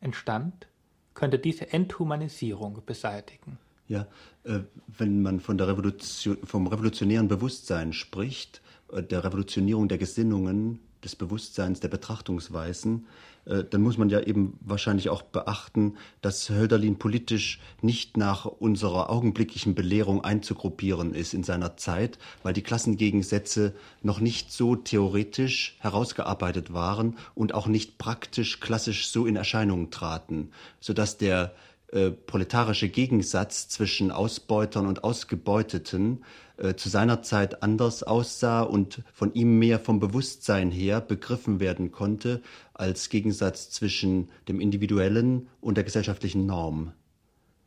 entstand, 0.00 0.68
könnte 1.14 1.38
diese 1.38 1.72
Enthumanisierung 1.72 2.84
beseitigen. 2.84 3.58
Ja, 3.90 4.06
äh, 4.44 4.60
wenn 4.86 5.20
man 5.20 5.40
von 5.40 5.58
der 5.58 5.66
Revolution, 5.66 6.38
vom 6.44 6.68
revolutionären 6.68 7.26
Bewusstsein 7.26 7.92
spricht, 7.92 8.62
äh, 8.92 9.02
der 9.02 9.24
Revolutionierung 9.24 9.88
der 9.88 9.98
Gesinnungen, 9.98 10.78
des 11.02 11.16
Bewusstseins, 11.16 11.80
der 11.80 11.88
Betrachtungsweisen, 11.88 13.06
äh, 13.46 13.64
dann 13.64 13.82
muss 13.82 13.98
man 13.98 14.08
ja 14.10 14.20
eben 14.20 14.58
wahrscheinlich 14.60 15.08
auch 15.08 15.22
beachten, 15.22 15.96
dass 16.20 16.50
Hölderlin 16.50 16.98
politisch 16.98 17.58
nicht 17.80 18.16
nach 18.16 18.44
unserer 18.44 19.10
augenblicklichen 19.10 19.74
Belehrung 19.74 20.22
einzugruppieren 20.22 21.12
ist 21.12 21.34
in 21.34 21.42
seiner 21.42 21.76
Zeit, 21.76 22.18
weil 22.44 22.52
die 22.52 22.62
Klassengegensätze 22.62 23.74
noch 24.02 24.20
nicht 24.20 24.52
so 24.52 24.76
theoretisch 24.76 25.76
herausgearbeitet 25.80 26.72
waren 26.72 27.16
und 27.34 27.54
auch 27.54 27.66
nicht 27.66 27.98
praktisch 27.98 28.60
klassisch 28.60 29.08
so 29.08 29.26
in 29.26 29.34
Erscheinung 29.34 29.90
traten, 29.90 30.50
sodass 30.78 31.16
der 31.18 31.54
äh, 31.92 32.10
proletarische 32.10 32.88
Gegensatz 32.88 33.68
zwischen 33.68 34.12
Ausbeutern 34.12 34.86
und 34.86 35.02
Ausgebeuteten 35.02 36.24
äh, 36.56 36.74
zu 36.74 36.88
seiner 36.88 37.22
Zeit 37.22 37.62
anders 37.62 38.02
aussah 38.02 38.62
und 38.62 39.02
von 39.12 39.34
ihm 39.34 39.58
mehr 39.58 39.80
vom 39.80 39.98
Bewusstsein 39.98 40.70
her 40.70 41.00
begriffen 41.00 41.58
werden 41.58 41.90
konnte 41.90 42.42
als 42.74 43.08
Gegensatz 43.08 43.70
zwischen 43.70 44.28
dem 44.46 44.60
individuellen 44.60 45.48
und 45.60 45.76
der 45.76 45.84
gesellschaftlichen 45.84 46.46
Norm. 46.46 46.92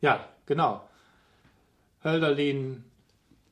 Ja, 0.00 0.26
genau. 0.46 0.88
Hölderlin 2.02 2.84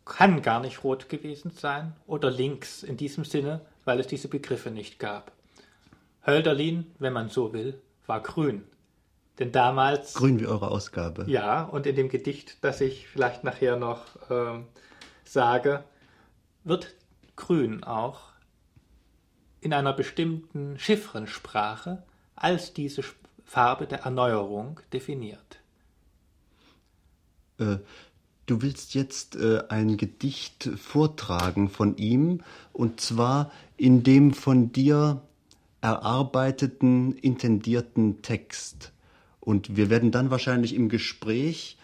kann 0.05 0.43
gar 0.43 0.61
nicht 0.61 0.85
rot 0.85 1.09
gewesen 1.09 1.51
sein 1.51 1.93
oder 2.07 2.31
links 2.31 2.83
in 2.83 2.97
diesem 2.97 3.25
Sinne, 3.25 3.61
weil 3.85 4.01
es 4.01 4.07
diese 4.07 4.29
Begriffe 4.29 4.71
nicht 4.71 4.99
gab. 4.99 5.33
Hölderlin, 6.27 6.87
wenn 6.99 7.13
man 7.13 7.29
so 7.29 7.53
will, 7.53 7.81
war 8.07 8.23
grün. 8.23 8.65
Denn 9.39 9.53
damals. 9.53 10.15
Grün 10.15 10.41
wie 10.41 10.47
eure 10.47 10.71
Ausgabe. 10.71 11.25
Ja, 11.27 11.63
und 11.63 11.87
in 11.87 11.97
dem 11.97 12.09
Gedicht, 12.09 12.59
das 12.63 12.81
ich 12.81 13.09
vielleicht 13.09 13.45
nachher 13.45 13.77
noch 13.77 14.31
äh, 14.31 14.61
sage, 15.25 15.85
wird 16.65 16.95
Grün 17.37 17.83
auch 17.83 18.33
in 19.61 19.73
einer 19.73 19.93
bestimmten 19.93 20.79
Chiffrensprache 20.79 22.03
als 22.35 22.75
diese 22.75 23.03
Farbe 23.45 23.87
der 23.87 24.01
Erneuerung 24.01 24.81
definiert. 24.93 25.61
Äh, 27.59 27.79
du 28.47 28.63
willst 28.63 28.95
jetzt 28.95 29.37
äh, 29.37 29.63
ein 29.69 29.97
Gedicht 29.97 30.69
vortragen 30.77 31.69
von 31.69 31.97
ihm, 31.97 32.43
und 32.73 33.01
zwar 33.01 33.53
in 33.77 34.03
dem 34.03 34.35
von 34.35 34.73
dir 34.73 35.23
erarbeiteten, 35.81 37.17
intendierten 37.19 38.23
Text. 38.23 38.92
Und 39.45 39.77
wir 39.77 39.91
werden 39.91 40.13
dann 40.13 40.31
wahrscheinlich 40.31 40.73
im 40.73 40.89
Gespräch 40.89 41.77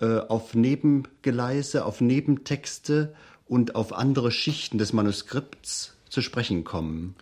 äh, 0.00 0.18
auf 0.18 0.54
Nebengeleise, 0.54 1.84
auf 1.84 2.00
Nebentexte 2.00 3.14
und 3.46 3.76
auf 3.76 3.92
andere 3.92 4.32
Schichten 4.32 4.78
des 4.78 4.92
Manuskripts 4.92 5.96
zu 6.08 6.22
sprechen 6.22 6.64
kommen. 6.64 7.14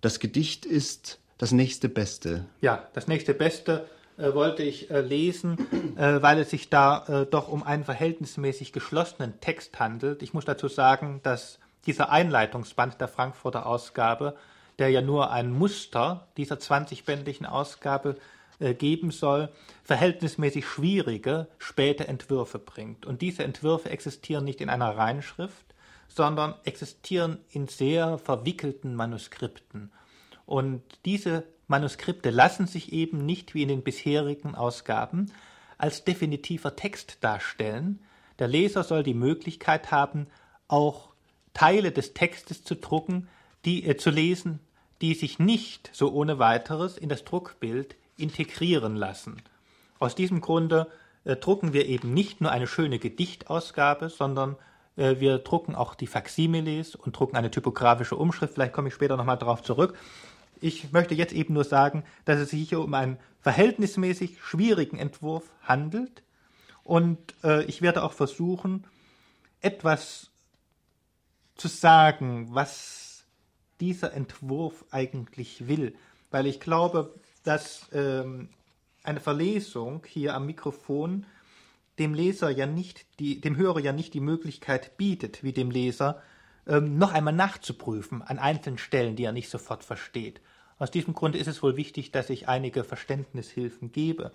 Das 0.00 0.18
Gedicht 0.18 0.66
ist 0.66 1.20
das 1.38 1.52
nächste 1.52 1.88
Beste. 1.88 2.46
Ja, 2.62 2.88
das 2.92 3.06
nächste 3.06 3.32
Beste 3.32 3.86
äh, 4.16 4.34
wollte 4.34 4.64
ich 4.64 4.90
äh, 4.90 5.02
lesen, 5.02 5.56
äh, 5.96 6.20
weil 6.20 6.40
es 6.40 6.50
sich 6.50 6.68
da 6.68 7.04
äh, 7.06 7.26
doch 7.26 7.46
um 7.46 7.62
einen 7.62 7.84
verhältnismäßig 7.84 8.72
geschlossenen 8.72 9.40
Text 9.40 9.78
handelt. 9.78 10.20
Ich 10.20 10.34
muss 10.34 10.46
dazu 10.46 10.66
sagen, 10.66 11.20
dass 11.22 11.60
dieser 11.86 12.10
Einleitungsband 12.10 13.00
der 13.00 13.06
Frankfurter 13.06 13.66
Ausgabe, 13.66 14.34
der 14.80 14.88
ja 14.88 15.00
nur 15.00 15.30
ein 15.30 15.52
Muster 15.52 16.26
dieser 16.36 16.56
20-bändigen 16.56 17.46
Ausgabe 17.46 18.16
äh, 18.16 18.20
geben 18.60 19.10
soll, 19.10 19.48
verhältnismäßig 19.84 20.66
schwierige 20.66 21.48
späte 21.58 22.06
Entwürfe 22.06 22.58
bringt. 22.58 23.06
Und 23.06 23.22
diese 23.22 23.44
Entwürfe 23.44 23.90
existieren 23.90 24.44
nicht 24.44 24.60
in 24.60 24.68
einer 24.68 24.96
Reinschrift, 24.96 25.74
sondern 26.08 26.54
existieren 26.64 27.38
in 27.50 27.68
sehr 27.68 28.18
verwickelten 28.18 28.94
Manuskripten. 28.94 29.92
Und 30.46 30.82
diese 31.04 31.44
Manuskripte 31.68 32.30
lassen 32.30 32.66
sich 32.66 32.92
eben 32.92 33.24
nicht 33.24 33.54
wie 33.54 33.62
in 33.62 33.68
den 33.68 33.82
bisherigen 33.82 34.54
Ausgaben 34.54 35.30
als 35.78 36.04
definitiver 36.04 36.76
Text 36.76 37.18
darstellen. 37.20 38.00
Der 38.38 38.48
Leser 38.48 38.82
soll 38.82 39.02
die 39.02 39.14
Möglichkeit 39.14 39.90
haben, 39.90 40.26
auch 40.68 41.10
Teile 41.54 41.92
des 41.92 42.12
Textes 42.12 42.64
zu 42.64 42.74
drucken, 42.74 43.28
die 43.64 43.86
äh, 43.86 43.96
zu 43.96 44.10
lesen, 44.10 44.60
die 45.00 45.14
sich 45.14 45.38
nicht 45.38 45.90
so 45.92 46.12
ohne 46.12 46.38
weiteres 46.38 46.98
in 46.98 47.08
das 47.08 47.24
Druckbild 47.24 47.96
integrieren 48.20 48.96
lassen. 48.96 49.42
Aus 49.98 50.14
diesem 50.14 50.40
Grunde 50.40 50.86
äh, 51.24 51.36
drucken 51.36 51.72
wir 51.72 51.86
eben 51.86 52.14
nicht 52.14 52.40
nur 52.40 52.50
eine 52.50 52.66
schöne 52.66 52.98
Gedichtausgabe, 52.98 54.08
sondern 54.08 54.56
äh, 54.96 55.20
wir 55.20 55.38
drucken 55.38 55.74
auch 55.74 55.94
die 55.94 56.06
Faximiles 56.06 56.94
und 56.94 57.18
drucken 57.18 57.36
eine 57.36 57.50
typografische 57.50 58.16
Umschrift. 58.16 58.54
Vielleicht 58.54 58.72
komme 58.72 58.88
ich 58.88 58.94
später 58.94 59.16
nochmal 59.16 59.38
darauf 59.38 59.62
zurück. 59.62 59.96
Ich 60.60 60.92
möchte 60.92 61.14
jetzt 61.14 61.32
eben 61.32 61.54
nur 61.54 61.64
sagen, 61.64 62.04
dass 62.24 62.38
es 62.38 62.50
sich 62.50 62.68
hier 62.68 62.80
um 62.80 62.92
einen 62.94 63.18
verhältnismäßig 63.40 64.40
schwierigen 64.42 64.98
Entwurf 64.98 65.44
handelt. 65.62 66.22
Und 66.84 67.18
äh, 67.42 67.64
ich 67.64 67.82
werde 67.82 68.02
auch 68.02 68.12
versuchen, 68.12 68.86
etwas 69.60 70.30
zu 71.56 71.68
sagen, 71.68 72.48
was 72.50 73.24
dieser 73.80 74.12
Entwurf 74.12 74.84
eigentlich 74.90 75.66
will. 75.66 75.94
Weil 76.30 76.46
ich 76.46 76.60
glaube, 76.60 77.14
dass 77.42 77.88
ähm, 77.92 78.48
eine 79.02 79.20
Verlesung 79.20 80.04
hier 80.06 80.34
am 80.34 80.46
Mikrofon 80.46 81.26
dem 81.98 82.14
Leser 82.14 82.50
ja 82.50 82.66
nicht, 82.66 83.06
die, 83.18 83.40
dem 83.40 83.56
Hörer 83.56 83.80
ja 83.80 83.92
nicht 83.92 84.14
die 84.14 84.20
Möglichkeit 84.20 84.96
bietet, 84.96 85.42
wie 85.42 85.52
dem 85.52 85.70
Leser, 85.70 86.22
ähm, 86.66 86.98
noch 86.98 87.12
einmal 87.12 87.34
nachzuprüfen 87.34 88.22
an 88.22 88.38
einzelnen 88.38 88.78
Stellen, 88.78 89.16
die 89.16 89.24
er 89.24 89.32
nicht 89.32 89.50
sofort 89.50 89.84
versteht. 89.84 90.40
Aus 90.78 90.90
diesem 90.90 91.14
Grund 91.14 91.36
ist 91.36 91.46
es 91.46 91.62
wohl 91.62 91.76
wichtig, 91.76 92.10
dass 92.10 92.30
ich 92.30 92.48
einige 92.48 92.84
Verständnishilfen 92.84 93.92
gebe. 93.92 94.32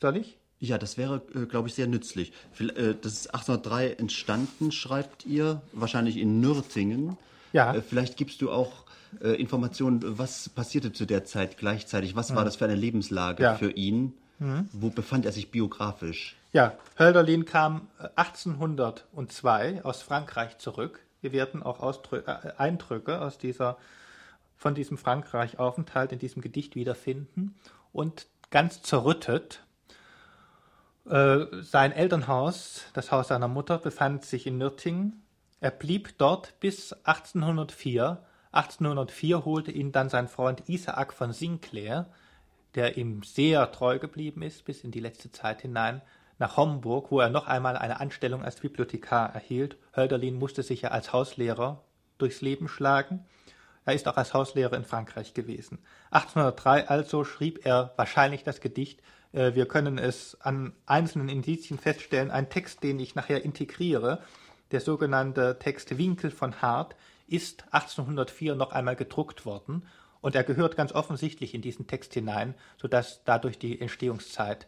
Soll 0.00 0.16
ich? 0.16 0.38
Ja, 0.58 0.78
das 0.78 0.96
wäre, 0.96 1.22
äh, 1.34 1.46
glaube 1.46 1.68
ich, 1.68 1.74
sehr 1.74 1.86
nützlich. 1.86 2.32
Äh, 2.58 2.94
das 3.00 3.12
ist 3.12 3.34
1803 3.34 3.92
entstanden, 3.92 4.72
schreibt 4.72 5.26
ihr, 5.26 5.62
wahrscheinlich 5.72 6.16
in 6.16 6.40
Nürtingen. 6.40 7.16
Ja. 7.52 7.74
Äh, 7.74 7.82
vielleicht 7.82 8.16
gibst 8.16 8.40
du 8.40 8.50
auch 8.50 8.86
äh, 9.20 9.30
Informationen, 9.40 10.00
was 10.18 10.48
passierte 10.48 10.92
zu 10.92 11.06
der 11.06 11.24
Zeit 11.24 11.58
gleichzeitig? 11.58 12.16
Was 12.16 12.30
mhm. 12.30 12.36
war 12.36 12.44
das 12.44 12.56
für 12.56 12.64
eine 12.64 12.74
Lebenslage 12.74 13.42
ja. 13.42 13.54
für 13.54 13.70
ihn? 13.70 14.14
Mhm. 14.38 14.68
Wo 14.72 14.90
befand 14.90 15.24
er 15.24 15.32
sich 15.32 15.50
biografisch? 15.50 16.36
Ja, 16.52 16.74
Hölderlin 16.98 17.44
kam 17.44 17.88
1802 18.16 19.72
äh, 19.72 19.80
aus 19.82 20.02
Frankreich 20.02 20.58
zurück. 20.58 21.00
Wir 21.20 21.32
werden 21.32 21.62
auch 21.62 21.80
Ausdrü 21.80 22.22
äh, 22.26 22.52
Eindrücke 22.56 23.20
aus 23.20 23.38
dieser, 23.38 23.76
von 24.56 24.74
diesem 24.74 24.98
Frankreich-Aufenthalt 24.98 26.12
in 26.12 26.18
diesem 26.18 26.42
Gedicht 26.42 26.74
wiederfinden. 26.74 27.54
Und 27.92 28.26
ganz 28.50 28.82
zerrüttet 28.82 29.60
äh, 31.08 31.46
sein 31.62 31.92
Elternhaus, 31.92 32.84
das 32.92 33.12
Haus 33.12 33.28
seiner 33.28 33.48
Mutter, 33.48 33.78
befand 33.78 34.24
sich 34.24 34.46
in 34.46 34.58
Nürtingen. 34.58 35.22
Er 35.60 35.70
blieb 35.70 36.18
dort 36.18 36.58
bis 36.60 36.92
1804 37.04 38.18
1804 38.56 39.44
holte 39.44 39.70
ihn 39.70 39.92
dann 39.92 40.08
sein 40.08 40.28
Freund 40.28 40.68
Isaac 40.68 41.12
von 41.12 41.32
Sinclair, 41.32 42.06
der 42.74 42.96
ihm 42.96 43.22
sehr 43.22 43.70
treu 43.70 43.98
geblieben 43.98 44.42
ist 44.42 44.64
bis 44.64 44.82
in 44.82 44.90
die 44.90 45.00
letzte 45.00 45.30
Zeit 45.30 45.62
hinein, 45.62 46.02
nach 46.38 46.56
Homburg, 46.56 47.10
wo 47.10 47.20
er 47.20 47.30
noch 47.30 47.46
einmal 47.46 47.76
eine 47.76 48.00
Anstellung 48.00 48.42
als 48.44 48.60
Bibliothekar 48.60 49.34
erhielt. 49.34 49.76
Hölderlin 49.94 50.38
musste 50.38 50.62
sich 50.62 50.82
ja 50.82 50.90
als 50.90 51.12
Hauslehrer 51.12 51.82
durchs 52.18 52.42
Leben 52.42 52.68
schlagen. 52.68 53.24
Er 53.86 53.94
ist 53.94 54.08
auch 54.08 54.16
als 54.16 54.34
Hauslehrer 54.34 54.76
in 54.76 54.84
Frankreich 54.84 55.32
gewesen. 55.32 55.78
1803 56.10 56.88
also 56.88 57.24
schrieb 57.24 57.64
er 57.64 57.92
wahrscheinlich 57.96 58.42
das 58.42 58.60
Gedicht. 58.60 59.00
Äh, 59.32 59.54
wir 59.54 59.66
können 59.66 59.96
es 59.96 60.36
an 60.40 60.74
einzelnen 60.84 61.28
Indizien 61.28 61.78
feststellen. 61.78 62.30
Ein 62.30 62.50
Text, 62.50 62.82
den 62.82 63.00
ich 63.00 63.14
nachher 63.14 63.44
integriere, 63.44 64.22
der 64.72 64.80
sogenannte 64.80 65.58
Text 65.58 65.96
Winkel 65.96 66.30
von 66.30 66.60
Hart, 66.60 66.96
ist 67.26 67.64
1804 67.72 68.54
noch 68.54 68.72
einmal 68.72 68.96
gedruckt 68.96 69.44
worden 69.46 69.82
Und 70.20 70.34
er 70.34 70.42
gehört 70.42 70.76
ganz 70.76 70.92
offensichtlich 70.92 71.54
in 71.54 71.62
diesen 71.62 71.86
Text 71.86 72.14
hinein, 72.14 72.54
sodass 72.78 73.22
dadurch 73.24 73.60
die 73.60 73.80
Entstehungszeit 73.80 74.66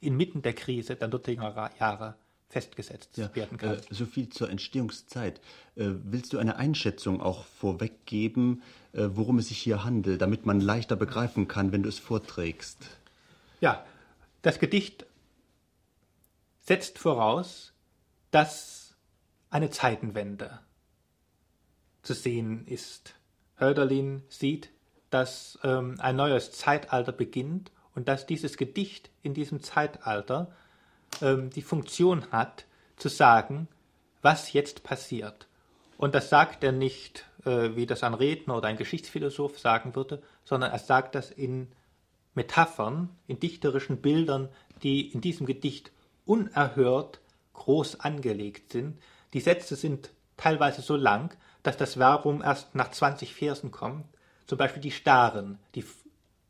inmitten 0.00 0.42
der 0.42 0.52
Krise 0.52 0.96
der 0.96 1.08
Nürnberger 1.08 1.70
Jahre 1.78 2.16
festgesetzt 2.50 3.16
ja, 3.16 3.34
werden 3.34 3.56
kann. 3.56 3.78
Äh, 3.78 3.80
so 3.88 4.04
viel 4.04 4.28
zur 4.28 4.50
Entstehungszeit. 4.50 5.40
Äh, 5.76 5.92
willst 6.04 6.34
du 6.34 6.38
eine 6.38 6.56
Einschätzung 6.56 7.22
auch 7.22 7.46
vorweggeben, 7.46 8.62
äh, 8.92 9.08
worum 9.12 9.38
es 9.38 9.48
sich 9.48 9.58
hier 9.58 9.84
handelt, 9.84 10.20
damit 10.20 10.44
man 10.44 10.60
leichter 10.60 10.96
begreifen 10.96 11.48
kann, 11.48 11.72
wenn 11.72 11.82
du 11.82 11.88
es 11.88 11.98
vorträgst? 11.98 12.78
Ja, 13.62 13.86
das 14.42 14.58
Gedicht 14.58 15.06
setzt 16.60 16.98
voraus, 16.98 17.72
dass 18.30 18.94
eine 19.48 19.70
Zeitenwende 19.70 20.60
zu 22.02 22.14
sehen 22.14 22.66
ist. 22.66 23.14
Hölderlin 23.58 24.22
sieht, 24.28 24.70
dass 25.10 25.58
ähm, 25.62 25.96
ein 25.98 26.16
neues 26.16 26.52
Zeitalter 26.52 27.12
beginnt 27.12 27.70
und 27.94 28.08
dass 28.08 28.26
dieses 28.26 28.56
Gedicht 28.56 29.10
in 29.22 29.34
diesem 29.34 29.62
Zeitalter 29.62 30.50
ähm, 31.20 31.50
die 31.50 31.62
Funktion 31.62 32.30
hat, 32.32 32.64
zu 32.96 33.08
sagen, 33.08 33.68
was 34.20 34.52
jetzt 34.52 34.84
passiert. 34.84 35.48
Und 35.98 36.14
das 36.14 36.30
sagt 36.30 36.64
er 36.64 36.72
nicht, 36.72 37.26
äh, 37.44 37.74
wie 37.74 37.86
das 37.86 38.02
ein 38.02 38.14
Redner 38.14 38.56
oder 38.56 38.68
ein 38.68 38.76
Geschichtsphilosoph 38.76 39.58
sagen 39.58 39.94
würde, 39.94 40.22
sondern 40.44 40.70
er 40.70 40.78
sagt 40.78 41.14
das 41.14 41.30
in 41.30 41.68
Metaphern, 42.34 43.10
in 43.26 43.38
dichterischen 43.40 44.00
Bildern, 44.00 44.48
die 44.82 45.10
in 45.10 45.20
diesem 45.20 45.46
Gedicht 45.46 45.92
unerhört 46.24 47.20
groß 47.52 48.00
angelegt 48.00 48.72
sind. 48.72 48.98
Die 49.34 49.40
Sätze 49.40 49.76
sind 49.76 50.10
teilweise 50.36 50.82
so 50.82 50.96
lang, 50.96 51.36
dass 51.62 51.76
das 51.76 51.94
Verbum 51.94 52.42
erst 52.42 52.74
nach 52.74 52.90
20 52.90 53.34
Versen 53.34 53.70
kommt. 53.70 54.04
Zum 54.46 54.58
Beispiel 54.58 54.82
die 54.82 54.90
Staren, 54.90 55.58
die, 55.74 55.84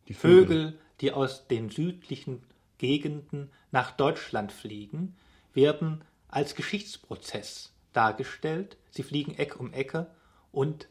die 0.08 0.14
Vögel. 0.14 0.46
Vögel, 0.46 0.78
die 1.00 1.12
aus 1.12 1.46
den 1.48 1.70
südlichen 1.70 2.42
Gegenden 2.78 3.50
nach 3.70 3.92
Deutschland 3.92 4.52
fliegen, 4.52 5.16
werden 5.54 6.02
als 6.28 6.54
Geschichtsprozess 6.54 7.72
dargestellt. 7.92 8.76
Sie 8.90 9.02
fliegen 9.02 9.34
Eck 9.34 9.58
um 9.60 9.72
Ecke 9.72 10.06
und 10.50 10.88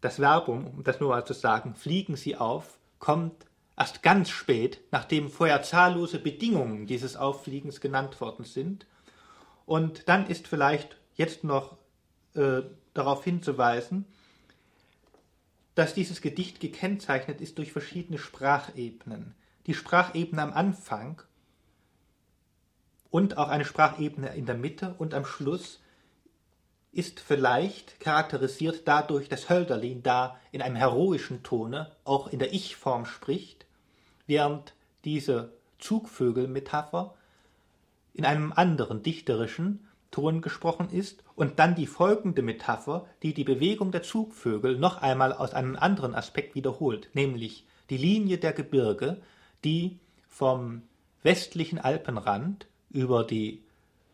das 0.00 0.16
Verbum, 0.16 0.66
um 0.66 0.84
das 0.84 1.00
nur 1.00 1.10
mal 1.10 1.24
zu 1.24 1.32
sagen, 1.32 1.74
fliegen 1.74 2.16
sie 2.16 2.36
auf, 2.36 2.78
kommt 2.98 3.46
erst 3.76 4.02
ganz 4.02 4.30
spät, 4.30 4.80
nachdem 4.90 5.30
vorher 5.30 5.62
zahllose 5.62 6.18
Bedingungen 6.18 6.86
dieses 6.86 7.16
Auffliegens 7.16 7.80
genannt 7.80 8.20
worden 8.20 8.44
sind. 8.44 8.86
Und 9.64 10.08
dann 10.08 10.26
ist 10.26 10.48
vielleicht 10.48 10.96
jetzt 11.14 11.44
noch 11.44 11.76
äh, 12.34 12.62
darauf 12.94 13.24
hinzuweisen, 13.24 14.06
dass 15.74 15.94
dieses 15.94 16.20
Gedicht 16.20 16.60
gekennzeichnet 16.60 17.40
ist 17.40 17.58
durch 17.58 17.72
verschiedene 17.72 18.18
Sprachebenen. 18.18 19.34
Die 19.66 19.74
Sprachebene 19.74 20.42
am 20.42 20.52
Anfang 20.52 21.22
und 23.10 23.38
auch 23.38 23.48
eine 23.48 23.64
Sprachebene 23.64 24.34
in 24.34 24.46
der 24.46 24.56
Mitte 24.56 24.94
und 24.98 25.14
am 25.14 25.24
Schluss 25.24 25.80
ist 26.92 27.20
vielleicht 27.20 28.00
charakterisiert 28.00 28.82
dadurch, 28.86 29.28
dass 29.28 29.48
Hölderlin 29.48 30.02
da 30.02 30.38
in 30.50 30.60
einem 30.60 30.76
heroischen 30.76 31.42
Tone 31.42 31.90
auch 32.04 32.26
in 32.28 32.38
der 32.38 32.52
Ich-Form 32.52 33.06
spricht, 33.06 33.64
während 34.26 34.74
diese 35.04 35.52
Zugvögel-Metapher 35.78 37.14
in 38.12 38.26
einem 38.26 38.52
anderen 38.52 39.02
dichterischen 39.02 39.88
Ton 40.12 40.42
gesprochen 40.42 40.90
ist 40.90 41.24
und 41.34 41.58
dann 41.58 41.74
die 41.74 41.88
folgende 41.88 42.42
Metapher, 42.42 43.06
die 43.24 43.34
die 43.34 43.42
Bewegung 43.42 43.90
der 43.90 44.04
Zugvögel 44.04 44.78
noch 44.78 45.02
einmal 45.02 45.32
aus 45.32 45.54
einem 45.54 45.74
anderen 45.74 46.14
Aspekt 46.14 46.54
wiederholt, 46.54 47.08
nämlich 47.14 47.66
die 47.90 47.96
Linie 47.96 48.38
der 48.38 48.52
Gebirge, 48.52 49.20
die 49.64 49.98
vom 50.28 50.82
westlichen 51.24 51.78
Alpenrand 51.78 52.66
über 52.90 53.24
die 53.24 53.62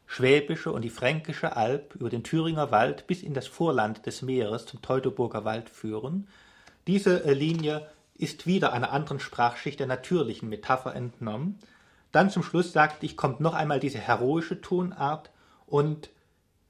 Schwäbische 0.06 0.72
und 0.72 0.82
die 0.82 0.90
Fränkische 0.90 1.54
Alb, 1.56 1.94
über 1.96 2.08
den 2.08 2.24
Thüringer 2.24 2.70
Wald 2.70 3.06
bis 3.06 3.22
in 3.22 3.34
das 3.34 3.46
Vorland 3.46 4.06
des 4.06 4.22
Meeres 4.22 4.64
zum 4.64 4.80
Teutoburger 4.80 5.44
Wald 5.44 5.68
führen. 5.68 6.28
Diese 6.86 7.24
äh, 7.24 7.34
Linie 7.34 7.86
ist 8.14 8.46
wieder 8.46 8.72
einer 8.72 8.90
anderen 8.90 9.20
Sprachschicht 9.20 9.80
der 9.80 9.86
natürlichen 9.86 10.48
Metapher 10.48 10.94
entnommen. 10.94 11.58
Dann 12.10 12.30
zum 12.30 12.42
Schluss 12.42 12.72
sagte 12.72 13.04
ich, 13.04 13.16
kommt 13.16 13.40
noch 13.40 13.52
einmal 13.52 13.80
diese 13.80 13.98
heroische 13.98 14.60
Tonart 14.60 15.30
und 15.68 16.10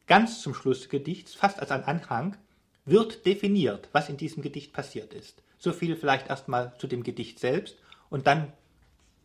ganz 0.06 0.42
zum 0.42 0.54
Schluss 0.54 0.80
des 0.80 0.88
Gedichts, 0.88 1.34
fast 1.34 1.60
als 1.60 1.70
ein 1.70 1.84
Anhang, 1.84 2.36
wird 2.84 3.26
definiert, 3.26 3.88
was 3.92 4.08
in 4.08 4.16
diesem 4.16 4.42
Gedicht 4.42 4.72
passiert 4.72 5.12
ist. 5.12 5.42
So 5.58 5.72
viel 5.72 5.96
vielleicht 5.96 6.28
erstmal 6.28 6.76
zu 6.78 6.86
dem 6.86 7.02
Gedicht 7.02 7.38
selbst 7.38 7.76
und 8.10 8.26
dann 8.26 8.52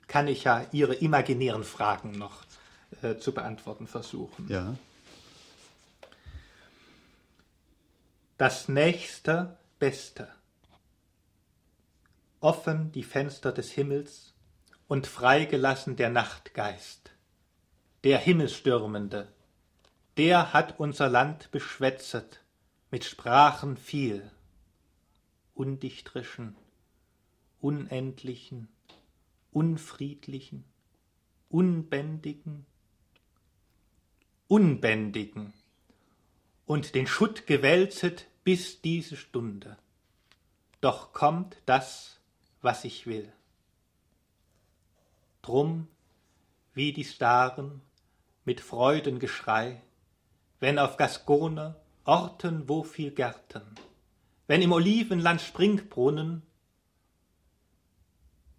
kann 0.08 0.28
ich 0.28 0.44
ja 0.44 0.66
Ihre 0.72 0.96
imaginären 0.96 1.64
Fragen 1.64 2.12
noch 2.12 2.44
äh, 3.02 3.18
zu 3.18 3.34
beantworten 3.34 3.88
versuchen. 3.88 4.48
Ja. 4.50 4.76
Das 8.38 8.68
nächste 8.68 9.58
Beste. 9.80 10.28
Offen 12.42 12.92
die 12.92 13.04
Fenster 13.04 13.54
des 13.54 13.72
Himmels 13.72 14.34
und 14.88 15.08
freigelassen 15.08 15.96
der 15.96 16.10
Nachtgeist. 16.10 17.12
Der 18.04 18.20
Himmelstürmende, 18.20 19.30
der 20.18 20.54
hat 20.54 20.80
unser 20.80 21.10
Land 21.10 21.50
beschwätzet 21.52 22.44
mit 22.92 23.04
Sprachen 23.04 23.78
viel, 23.78 24.30
undichtrischen, 25.56 26.56
unendlichen, 27.60 28.68
unfriedlichen, 29.52 30.66
unbändigen, 31.50 32.66
unbändigen 34.48 35.54
und 36.66 36.94
den 36.94 37.08
Schutt 37.08 37.48
gewälzet 37.48 38.28
bis 38.44 38.82
diese 38.82 39.18
Stunde. 39.18 39.78
Doch 40.82 41.14
kommt 41.14 41.58
das, 41.66 42.20
was 42.62 42.84
ich 42.84 43.08
will. 43.08 43.32
Drum, 45.42 45.88
wie 46.74 46.94
die 46.94 47.06
Staren, 47.06 47.82
mit 48.46 48.60
Freudengeschrei, 48.62 49.82
wenn 50.64 50.80
auf 50.80 50.96
Gascone, 50.96 51.76
Orten 52.06 52.70
wo 52.70 52.84
viel 52.84 53.12
Gärten, 53.12 53.64
wenn 54.48 54.62
im 54.62 54.72
Olivenland 54.72 55.42
Springbrunnen. 55.42 56.42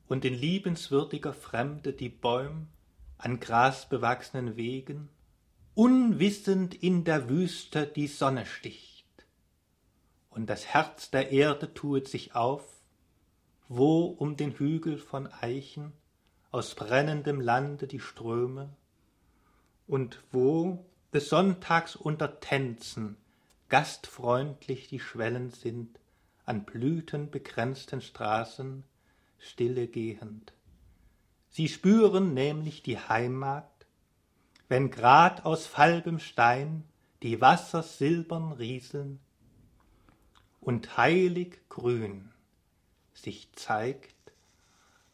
Und 0.07 0.27
in 0.27 0.35
liebenswürdiger 0.35 1.33
Fremde 1.33 1.95
die 1.95 2.11
Bäum 2.11 2.69
an 3.17 3.40
grasbewachsenen 3.40 4.57
Wegen 4.57 5.09
unwissend 5.73 6.75
in 6.75 7.05
der 7.05 7.31
Wüste 7.31 7.87
die 7.87 8.09
Sonne 8.09 8.45
sticht, 8.45 9.07
und 10.29 10.51
das 10.51 10.67
Herz 10.67 11.11
der 11.11 11.33
Erde 11.33 11.73
tuet 11.73 12.07
sich 12.07 12.35
auf, 12.35 12.83
wo 13.67 14.05
um 14.05 14.37
den 14.37 14.53
Hügel 14.53 14.99
von 14.99 15.27
Eichen 15.27 15.95
aus 16.51 16.75
brennendem 16.75 17.40
Lande 17.40 17.87
die 17.87 18.01
Ströme, 18.01 18.77
und 19.87 20.23
wo 20.33 20.85
des 21.14 21.29
Sonntags 21.29 21.94
unter 21.96 22.40
Tänzen 22.40 23.16
gastfreundlich 23.68 24.88
die 24.88 25.00
Schwellen 25.00 25.50
sind, 25.50 25.98
an 26.44 26.64
Blüten 26.64 27.31
begrenzten 27.31 28.00
Straßen 28.00 28.85
stille 29.38 29.87
gehend. 29.87 30.53
Sie 31.50 31.68
spüren 31.68 32.35
nämlich 32.35 32.83
die 32.83 32.98
Heimat, 32.98 33.70
wenn 34.68 34.90
grad 34.90 35.44
aus 35.44 35.66
falbem 35.66 36.18
Stein 36.18 36.85
die 37.22 37.40
Wasser 37.40 37.83
silbern 37.83 38.53
rieseln 38.53 39.20
und 40.61 40.96
heilig 40.96 41.61
grün 41.68 42.33
sich 43.12 43.53
zeigt 43.53 44.14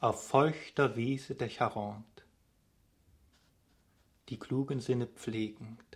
auf 0.01 0.27
feuchter 0.27 0.97
Wiese 0.97 1.35
der 1.35 1.51
Charente, 1.51 2.25
die 4.31 4.39
klugen 4.39 4.81
Sinne 4.81 5.07
pflegend. 5.07 5.90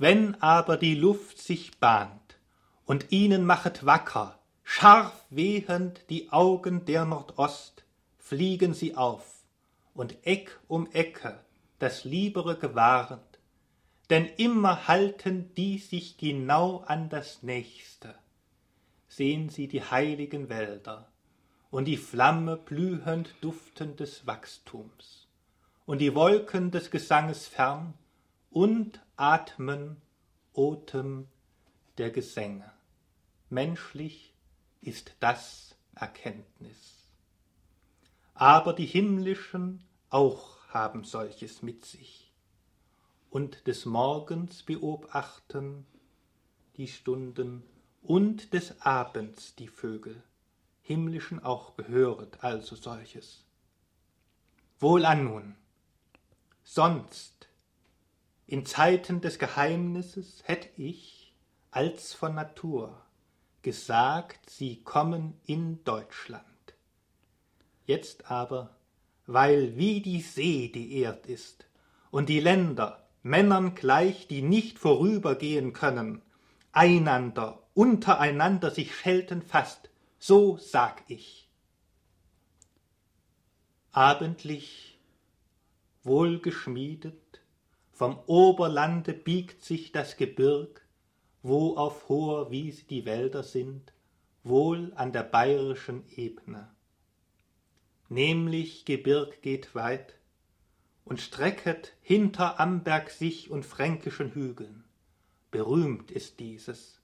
Wenn 0.00 0.40
aber 0.40 0.78
die 0.78 0.94
Luft 0.94 1.36
sich 1.42 1.78
bahnt 1.78 2.38
und 2.86 3.12
ihnen 3.12 3.44
machet 3.44 3.84
wacker, 3.84 4.38
scharf 4.64 5.26
wehend 5.28 6.08
die 6.08 6.32
Augen 6.32 6.86
der 6.86 7.04
Nordost, 7.04 7.84
fliegen 8.16 8.72
sie 8.72 8.96
auf 8.96 9.44
und 9.92 10.16
Eck 10.26 10.58
um 10.68 10.90
Ecke 10.92 11.38
das 11.80 12.04
Liebere 12.04 12.56
gewahrend, 12.56 13.40
denn 14.08 14.24
immer 14.38 14.88
halten 14.88 15.52
die 15.54 15.76
sich 15.76 16.16
genau 16.16 16.78
an 16.86 17.10
das 17.10 17.42
Nächste. 17.42 18.14
Sehen 19.06 19.50
sie 19.50 19.68
die 19.68 19.82
heiligen 19.82 20.48
Wälder 20.48 21.12
und 21.70 21.84
die 21.84 21.98
Flamme 21.98 22.56
blühend 22.56 23.34
duftendes 23.42 24.26
Wachstums 24.26 25.28
und 25.84 25.98
die 25.98 26.14
Wolken 26.14 26.70
des 26.70 26.90
Gesanges 26.90 27.46
fern 27.46 27.92
und 28.50 29.00
atmen 29.16 30.00
Otem 30.52 31.28
der 31.98 32.10
Gesänge. 32.10 32.70
Menschlich 33.48 34.34
ist 34.80 35.14
das 35.20 35.76
Erkenntnis. 35.94 37.08
Aber 38.34 38.72
die 38.72 38.86
himmlischen 38.86 39.84
auch 40.08 40.58
haben 40.68 41.04
solches 41.04 41.62
mit 41.62 41.84
sich 41.84 42.30
und 43.30 43.66
des 43.68 43.86
Morgens 43.86 44.64
beobachten 44.64 45.86
die 46.76 46.88
Stunden 46.88 47.62
und 48.02 48.52
des 48.52 48.80
Abends 48.80 49.54
die 49.54 49.68
Vögel, 49.68 50.22
himmlischen 50.82 51.42
auch 51.42 51.76
gehöret 51.76 52.42
also 52.42 52.74
solches. 52.74 53.44
Wohlan 54.80 55.24
nun, 55.24 55.56
sonst 56.64 57.39
in 58.50 58.66
Zeiten 58.66 59.20
des 59.20 59.38
Geheimnisses 59.38 60.42
hätt 60.44 60.70
ich, 60.76 61.32
als 61.70 62.14
von 62.14 62.34
Natur, 62.34 63.00
gesagt, 63.62 64.50
sie 64.50 64.82
kommen 64.82 65.34
in 65.46 65.84
Deutschland. 65.84 66.44
Jetzt 67.86 68.28
aber, 68.28 68.76
weil 69.26 69.76
wie 69.76 70.00
die 70.00 70.20
See 70.20 70.66
die 70.66 70.98
Erd 70.98 71.26
ist 71.26 71.68
und 72.10 72.28
die 72.28 72.40
Länder 72.40 73.06
Männern 73.22 73.76
gleich, 73.76 74.26
die 74.26 74.42
nicht 74.42 74.80
vorübergehen 74.80 75.72
können, 75.72 76.20
einander, 76.72 77.62
untereinander 77.74 78.72
sich 78.72 78.96
schelten 78.96 79.42
fast, 79.42 79.90
so 80.18 80.56
sag 80.56 81.04
ich. 81.06 81.48
Abendlich, 83.92 84.98
wohlgeschmiedet, 86.02 87.19
vom 88.00 88.18
Oberlande 88.24 89.12
biegt 89.12 89.62
sich 89.62 89.92
das 89.92 90.16
Gebirg, 90.16 90.88
wo 91.42 91.76
auf 91.76 92.08
hoher 92.08 92.50
Wiese 92.50 92.84
die 92.84 93.04
Wälder 93.04 93.42
sind, 93.42 93.92
wohl 94.42 94.94
an 94.94 95.12
der 95.12 95.22
bayerischen 95.22 96.04
Ebene. 96.16 96.74
Nämlich 98.08 98.86
Gebirg 98.86 99.42
geht 99.42 99.74
weit 99.74 100.14
und 101.04 101.20
strecket 101.20 101.92
hinter 102.00 102.58
Amberg 102.58 103.10
sich 103.10 103.50
und 103.50 103.66
fränkischen 103.66 104.32
Hügeln. 104.32 104.84
Berühmt 105.50 106.10
ist 106.10 106.40
dieses. 106.40 107.02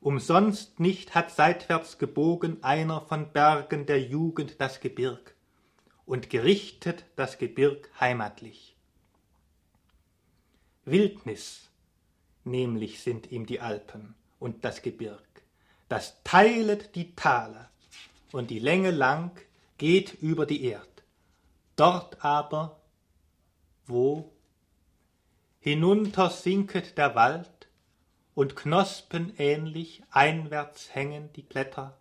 Umsonst 0.00 0.78
nicht 0.78 1.16
hat 1.16 1.32
seitwärts 1.32 1.98
gebogen 1.98 2.62
einer 2.62 3.00
von 3.00 3.32
Bergen 3.32 3.86
der 3.86 4.00
Jugend 4.00 4.60
das 4.60 4.78
Gebirg 4.78 5.34
und 6.06 6.30
gerichtet 6.30 7.06
das 7.16 7.38
Gebirg 7.38 7.90
heimatlich. 7.98 8.77
Wildnis 10.90 11.68
nämlich 12.44 13.00
sind 13.00 13.30
ihm 13.30 13.46
die 13.46 13.60
Alpen 13.60 14.14
und 14.38 14.64
das 14.64 14.82
Gebirg, 14.82 15.24
das 15.88 16.22
teilet 16.24 16.94
die 16.94 17.14
Tale 17.14 17.68
und 18.32 18.50
die 18.50 18.58
Länge 18.58 18.90
lang 18.90 19.30
geht 19.78 20.14
über 20.14 20.46
die 20.46 20.64
Erd. 20.64 20.88
Dort 21.76 22.24
aber, 22.24 22.80
wo? 23.86 24.32
Hinunter 25.60 26.30
sinket 26.30 26.98
der 26.98 27.14
Wald 27.14 27.68
und 28.34 28.56
knospenähnlich 28.56 30.02
einwärts 30.10 30.94
hängen 30.94 31.30
die 31.34 31.42
Blätter, 31.42 31.96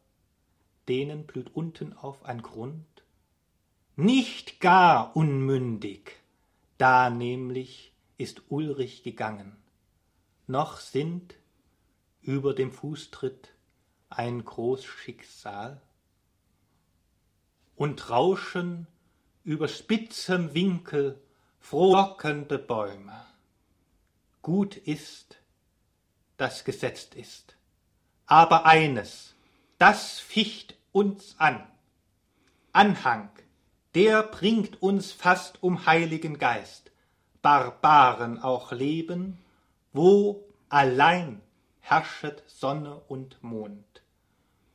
denen 0.87 1.25
blüht 1.25 1.55
unten 1.55 1.93
auf 1.93 2.23
ein 2.25 2.41
Grund, 2.41 2.85
nicht 3.95 4.59
gar 4.59 5.15
unmündig, 5.15 6.17
da 6.77 7.09
nämlich 7.09 7.91
ist 8.17 8.43
Ulrich 8.49 9.03
gegangen, 9.03 9.55
noch 10.47 10.79
sind 10.79 11.35
über 12.21 12.53
dem 12.53 12.71
Fußtritt 12.71 13.53
ein 14.09 14.43
groß 14.43 14.85
Schicksal 14.85 15.81
und 17.75 18.09
rauschen 18.09 18.87
über 19.43 19.67
spitzem 19.67 20.53
Winkel 20.53 21.21
frohlockende 21.59 22.57
Bäume. 22.59 23.25
Gut 24.41 24.77
ist, 24.77 25.37
das 26.37 26.63
gesetzt 26.63 27.15
ist. 27.15 27.57
Aber 28.25 28.65
eines, 28.65 29.35
das 29.77 30.19
ficht 30.19 30.75
uns 30.91 31.35
an. 31.37 31.65
Anhang, 32.71 33.29
der 33.95 34.23
bringt 34.23 34.81
uns 34.81 35.11
fast 35.11 35.61
um 35.63 35.85
Heiligen 35.85 36.37
Geist. 36.39 36.86
Barbaren 37.47 38.39
auch 38.43 38.73
leben, 38.73 39.37
wo 39.93 40.43
allein 40.67 41.41
herrschet 41.79 42.43
Sonne 42.45 42.99
und 43.07 43.41
Mond. 43.41 44.03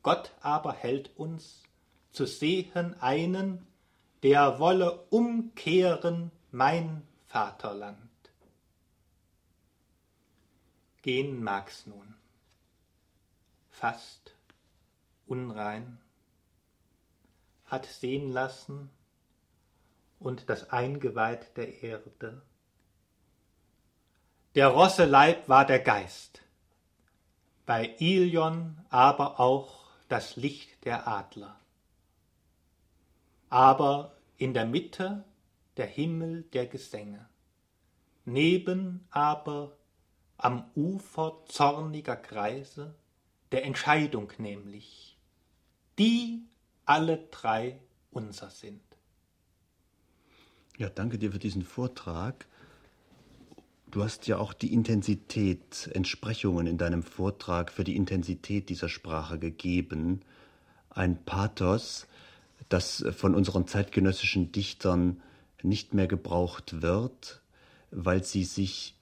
Gott 0.01 0.31
aber 0.41 0.73
hält 0.73 1.15
uns 1.15 1.61
zu 2.13 2.25
sehen 2.25 2.99
einen, 2.99 3.67
der 4.23 4.57
wolle 4.57 5.03
umkehren 5.11 6.31
mein 6.49 7.07
Vaterland. 7.27 8.09
Gehen 11.03 11.43
mag's 11.43 11.85
nun, 11.85 12.15
fast 13.69 14.33
unrein, 15.27 15.99
hat 17.65 17.85
sehen 17.85 18.31
lassen 18.31 18.89
und 20.19 20.49
das 20.49 20.71
Eingeweid 20.71 21.55
der 21.55 21.83
Erde 21.83 22.41
der 24.55 24.67
Rosse 24.67 25.05
Leib 25.05 25.49
war 25.49 25.65
der 25.65 25.79
Geist, 25.79 26.41
bei 27.65 27.95
Ilion 27.99 28.77
aber 28.89 29.39
auch 29.39 29.85
das 30.09 30.35
Licht 30.35 30.85
der 30.85 31.07
Adler. 31.07 31.59
Aber 33.49 34.15
in 34.37 34.53
der 34.53 34.65
Mitte 34.65 35.23
der 35.77 35.87
Himmel 35.87 36.43
der 36.53 36.67
Gesänge, 36.67 37.27
neben 38.25 39.07
aber 39.09 39.75
am 40.37 40.69
Ufer 40.75 41.37
zorniger 41.47 42.15
Kreise, 42.15 42.95
der 43.51 43.65
Entscheidung 43.65 44.31
nämlich, 44.37 45.17
die 45.97 46.43
alle 46.85 47.17
drei 47.31 47.79
unser 48.11 48.49
sind. 48.49 48.81
Ja, 50.77 50.89
danke 50.89 51.17
dir 51.17 51.31
für 51.31 51.39
diesen 51.39 51.63
Vortrag. 51.63 52.47
Du 53.93 54.03
hast 54.03 54.25
ja 54.25 54.39
auch 54.39 54.53
die 54.53 54.73
Intensität, 54.73 55.87
Entsprechungen 55.93 56.65
in 56.65 56.79
deinem 56.79 57.03
Vortrag 57.03 57.71
für 57.71 57.83
die 57.83 57.95
Intensität 57.95 58.69
dieser 58.69 58.89
Sprache 58.89 59.37
gegeben. 59.37 60.21
Ein 60.89 61.23
Pathos, 61.23 62.07
das 62.69 63.05
von 63.15 63.35
unseren 63.35 63.67
zeitgenössischen 63.67 64.51
Dichtern 64.51 65.21
nicht 65.61 65.93
mehr 65.93 66.07
gebraucht 66.07 66.81
wird, 66.81 67.43
weil 67.91 68.23
sie 68.23 68.45
sich 68.45 68.95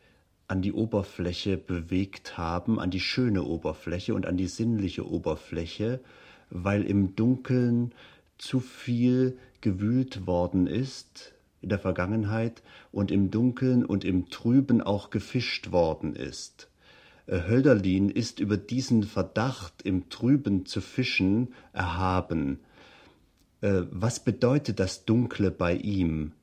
an 0.49 0.61
die 0.61 0.73
Oberfläche 0.73 1.55
bewegt 1.55 2.37
haben, 2.37 2.77
an 2.77 2.91
die 2.91 2.99
schöne 2.99 3.43
Oberfläche 3.43 4.13
und 4.13 4.25
an 4.25 4.35
die 4.35 4.47
sinnliche 4.47 5.09
Oberfläche, 5.09 6.01
weil 6.49 6.83
im 6.83 7.15
Dunkeln 7.15 7.93
zu 8.37 8.59
viel 8.59 9.37
gewühlt 9.61 10.27
worden 10.27 10.67
ist, 10.67 11.33
in 11.61 11.69
der 11.69 11.79
Vergangenheit 11.79 12.63
und 12.91 13.11
im 13.11 13.31
Dunkeln 13.31 13.85
und 13.85 14.03
im 14.03 14.29
Trüben 14.29 14.81
auch 14.81 15.09
gefischt 15.09 15.71
worden 15.71 16.15
ist. 16.15 16.71
Äh, 17.27 17.47
Hölderlin 17.47 18.09
ist 18.09 18.39
über 18.39 18.57
diesen 18.57 19.03
Verdacht, 19.03 19.81
im 19.83 20.09
Trüben 20.09 20.65
zu 20.65 20.81
fischen, 20.81 21.53
erhaben. 21.73 22.59
Äh, 23.61 23.83
was 23.91 24.23
bedeutet 24.23 24.79
das 24.79 25.05
Dunkle 25.05 25.51
bei 25.51 25.75
ihm? 25.75 26.33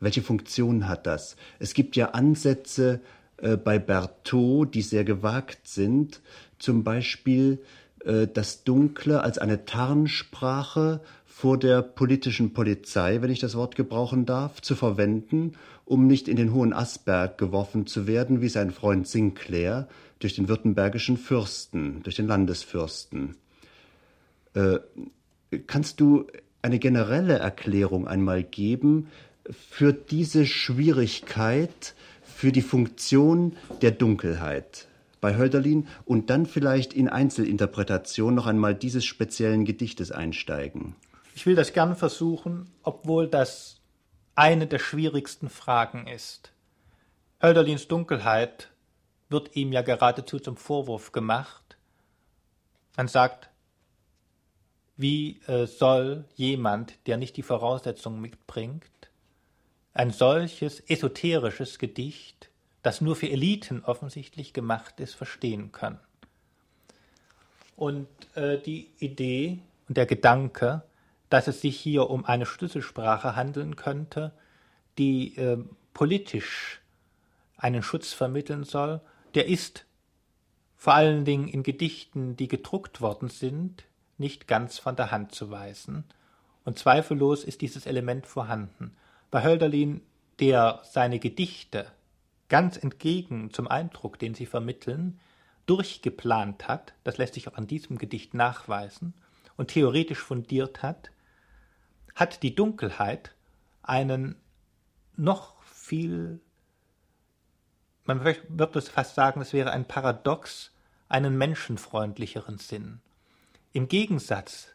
Welche 0.00 0.22
Funktion 0.22 0.88
hat 0.88 1.06
das? 1.06 1.36
Es 1.58 1.74
gibt 1.74 1.96
ja 1.96 2.10
Ansätze 2.10 3.00
äh, 3.36 3.56
bei 3.56 3.78
Berthaud, 3.78 4.74
die 4.74 4.82
sehr 4.82 5.04
gewagt 5.04 5.68
sind, 5.68 6.20
zum 6.58 6.84
Beispiel 6.84 7.58
das 8.02 8.64
Dunkle 8.64 9.22
als 9.22 9.36
eine 9.36 9.66
Tarnsprache 9.66 11.02
vor 11.40 11.56
der 11.56 11.80
politischen 11.80 12.52
Polizei, 12.52 13.22
wenn 13.22 13.30
ich 13.30 13.38
das 13.38 13.54
Wort 13.54 13.74
gebrauchen 13.74 14.26
darf, 14.26 14.60
zu 14.60 14.74
verwenden, 14.74 15.52
um 15.86 16.06
nicht 16.06 16.28
in 16.28 16.36
den 16.36 16.52
hohen 16.52 16.74
Asberg 16.74 17.38
geworfen 17.38 17.86
zu 17.86 18.06
werden, 18.06 18.42
wie 18.42 18.50
sein 18.50 18.70
Freund 18.70 19.08
Sinclair, 19.08 19.88
durch 20.18 20.34
den 20.34 20.48
württembergischen 20.48 21.16
Fürsten, 21.16 22.02
durch 22.02 22.16
den 22.16 22.26
Landesfürsten. 22.26 23.36
Äh, 24.52 24.80
kannst 25.66 26.00
du 26.00 26.26
eine 26.60 26.78
generelle 26.78 27.38
Erklärung 27.38 28.06
einmal 28.06 28.42
geben 28.42 29.06
für 29.50 29.94
diese 29.94 30.44
Schwierigkeit, 30.44 31.94
für 32.22 32.52
die 32.52 32.60
Funktion 32.60 33.56
der 33.80 33.92
Dunkelheit 33.92 34.88
bei 35.22 35.38
Hölderlin 35.38 35.86
und 36.04 36.28
dann 36.28 36.44
vielleicht 36.44 36.92
in 36.92 37.08
Einzelinterpretation 37.08 38.34
noch 38.34 38.46
einmal 38.46 38.74
dieses 38.74 39.06
speziellen 39.06 39.64
Gedichtes 39.64 40.12
einsteigen? 40.12 40.96
Ich 41.40 41.46
will 41.46 41.54
das 41.54 41.72
gern 41.72 41.96
versuchen, 41.96 42.70
obwohl 42.82 43.26
das 43.26 43.80
eine 44.34 44.66
der 44.66 44.78
schwierigsten 44.78 45.48
Fragen 45.48 46.06
ist. 46.06 46.52
Hölderlins 47.40 47.88
Dunkelheit 47.88 48.68
wird 49.30 49.56
ihm 49.56 49.72
ja 49.72 49.80
geradezu 49.80 50.38
zum 50.38 50.58
Vorwurf 50.58 51.12
gemacht. 51.12 51.78
Man 52.94 53.08
sagt, 53.08 53.48
wie 54.98 55.40
äh, 55.46 55.64
soll 55.64 56.26
jemand, 56.34 56.98
der 57.06 57.16
nicht 57.16 57.38
die 57.38 57.42
Voraussetzungen 57.42 58.20
mitbringt, 58.20 58.84
ein 59.94 60.10
solches 60.10 60.80
esoterisches 60.90 61.78
Gedicht, 61.78 62.50
das 62.82 63.00
nur 63.00 63.16
für 63.16 63.30
Eliten 63.30 63.82
offensichtlich 63.82 64.52
gemacht 64.52 65.00
ist, 65.00 65.14
verstehen 65.14 65.72
können. 65.72 66.00
Und 67.76 68.08
äh, 68.34 68.60
die 68.60 68.90
Idee 68.98 69.60
und 69.88 69.96
der 69.96 70.04
Gedanke, 70.04 70.82
dass 71.30 71.48
es 71.48 71.60
sich 71.60 71.78
hier 71.78 72.10
um 72.10 72.24
eine 72.24 72.44
Schlüsselsprache 72.44 73.34
handeln 73.36 73.76
könnte, 73.76 74.32
die 74.98 75.36
äh, 75.36 75.58
politisch 75.94 76.80
einen 77.56 77.82
Schutz 77.82 78.12
vermitteln 78.12 78.64
soll, 78.64 79.00
der 79.34 79.46
ist 79.46 79.86
vor 80.76 80.94
allen 80.94 81.24
Dingen 81.24 81.48
in 81.48 81.62
Gedichten, 81.62 82.36
die 82.36 82.48
gedruckt 82.48 83.00
worden 83.00 83.28
sind, 83.28 83.84
nicht 84.18 84.48
ganz 84.48 84.78
von 84.78 84.96
der 84.96 85.10
Hand 85.10 85.34
zu 85.34 85.50
weisen. 85.50 86.04
Und 86.64 86.78
zweifellos 86.78 87.44
ist 87.44 87.60
dieses 87.60 87.86
Element 87.86 88.26
vorhanden. 88.26 88.96
Bei 89.30 89.42
Hölderlin, 89.42 90.00
der 90.40 90.80
seine 90.84 91.18
Gedichte 91.18 91.86
ganz 92.48 92.76
entgegen 92.76 93.52
zum 93.52 93.68
Eindruck, 93.68 94.18
den 94.18 94.34
sie 94.34 94.46
vermitteln, 94.46 95.20
durchgeplant 95.66 96.66
hat, 96.66 96.94
das 97.04 97.18
lässt 97.18 97.34
sich 97.34 97.46
auch 97.46 97.54
an 97.54 97.66
diesem 97.66 97.98
Gedicht 97.98 98.34
nachweisen, 98.34 99.14
und 99.56 99.68
theoretisch 99.68 100.18
fundiert 100.18 100.82
hat, 100.82 101.10
hat 102.20 102.44
die 102.44 102.54
Dunkelheit 102.54 103.34
einen 103.82 104.36
noch 105.16 105.60
viel 105.64 106.40
man 108.10 108.24
wird 108.24 108.74
es 108.74 108.88
fast 108.88 109.14
sagen, 109.14 109.40
es 109.40 109.52
wäre 109.52 109.70
ein 109.70 109.84
Paradox, 109.84 110.72
einen 111.08 111.38
menschenfreundlicheren 111.38 112.58
Sinn. 112.58 113.00
Im 113.72 113.86
Gegensatz 113.86 114.68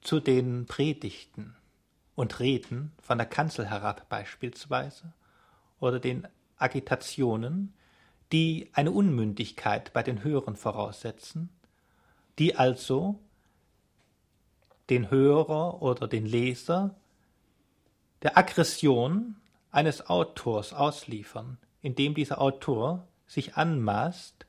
zu 0.00 0.20
den 0.20 0.64
Predigten 0.64 1.54
und 2.14 2.40
Reden 2.40 2.92
von 3.02 3.18
der 3.18 3.26
Kanzel 3.26 3.68
herab 3.68 4.08
beispielsweise 4.08 5.12
oder 5.80 6.00
den 6.00 6.26
Agitationen, 6.56 7.74
die 8.32 8.70
eine 8.72 8.90
Unmündigkeit 8.90 9.92
bei 9.92 10.02
den 10.02 10.24
Hörern 10.24 10.56
voraussetzen, 10.56 11.50
die 12.38 12.56
also 12.56 13.20
den 14.90 15.10
Hörer 15.10 15.82
oder 15.82 16.08
den 16.08 16.26
Leser 16.26 16.94
der 18.22 18.36
Aggression 18.36 19.36
eines 19.70 20.08
Autors 20.08 20.72
ausliefern, 20.72 21.58
indem 21.82 22.14
dieser 22.14 22.40
Autor 22.40 23.06
sich 23.26 23.56
anmaßt, 23.56 24.46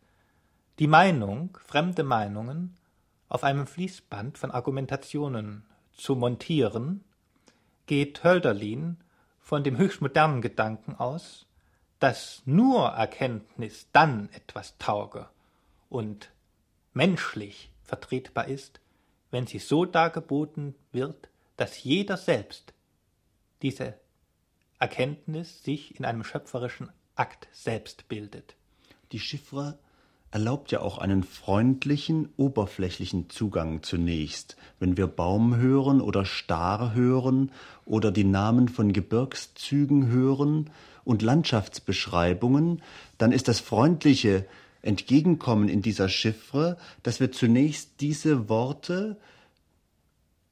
die 0.79 0.87
Meinung, 0.87 1.57
fremde 1.65 2.03
Meinungen, 2.03 2.77
auf 3.27 3.43
einem 3.43 3.67
Fließband 3.67 4.37
von 4.37 4.49
Argumentationen 4.49 5.65
zu 5.93 6.15
montieren, 6.15 7.03
geht 7.85 8.23
Hölderlin 8.23 8.97
von 9.39 9.63
dem 9.63 9.77
höchst 9.77 10.01
modernen 10.01 10.41
Gedanken 10.41 10.95
aus, 10.95 11.45
dass 11.99 12.41
nur 12.45 12.87
Erkenntnis 12.87 13.87
dann 13.91 14.29
etwas 14.31 14.77
tauge 14.77 15.27
und 15.89 16.31
menschlich 16.93 17.69
vertretbar 17.83 18.47
ist, 18.47 18.79
wenn 19.31 19.47
sie 19.47 19.59
so 19.59 19.85
dargeboten 19.85 20.75
wird, 20.91 21.29
dass 21.57 21.83
jeder 21.83 22.17
selbst 22.17 22.73
diese 23.61 23.95
Erkenntnis 24.79 25.63
sich 25.63 25.97
in 25.99 26.05
einem 26.05 26.23
schöpferischen 26.23 26.89
Akt 27.15 27.47
selbst 27.51 28.07
bildet. 28.07 28.55
Die 29.11 29.19
Chiffre 29.19 29.77
erlaubt 30.31 30.71
ja 30.71 30.81
auch 30.81 30.99
einen 30.99 31.23
freundlichen, 31.23 32.29
oberflächlichen 32.37 33.29
Zugang 33.29 33.81
zunächst. 33.83 34.57
Wenn 34.79 34.95
wir 34.95 35.07
Baum 35.07 35.57
hören 35.57 36.01
oder 36.01 36.23
Star 36.23 36.93
hören 36.93 37.51
oder 37.85 38.11
die 38.11 38.23
Namen 38.23 38.69
von 38.69 38.93
Gebirgszügen 38.93 40.07
hören 40.07 40.69
und 41.03 41.21
Landschaftsbeschreibungen, 41.23 42.83
dann 43.17 43.31
ist 43.31 43.47
das 43.47 43.59
freundliche 43.59 44.45
Entgegenkommen 44.81 45.67
in 45.69 45.81
dieser 45.81 46.09
Chiffre, 46.09 46.77
dass 47.03 47.19
wir 47.19 47.31
zunächst 47.31 48.01
diese 48.01 48.49
Worte 48.49 49.17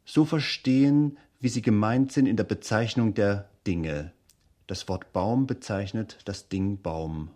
so 0.05 0.25
verstehen, 0.25 1.17
wie 1.39 1.49
sie 1.49 1.61
gemeint 1.61 2.11
sind 2.11 2.25
in 2.25 2.37
der 2.37 2.43
Bezeichnung 2.43 3.13
der 3.13 3.49
Dinge. 3.65 4.11
Das 4.65 4.87
Wort 4.89 5.13
Baum 5.13 5.47
bezeichnet 5.47 6.17
das 6.25 6.49
Ding 6.49 6.81
Baum, 6.81 7.29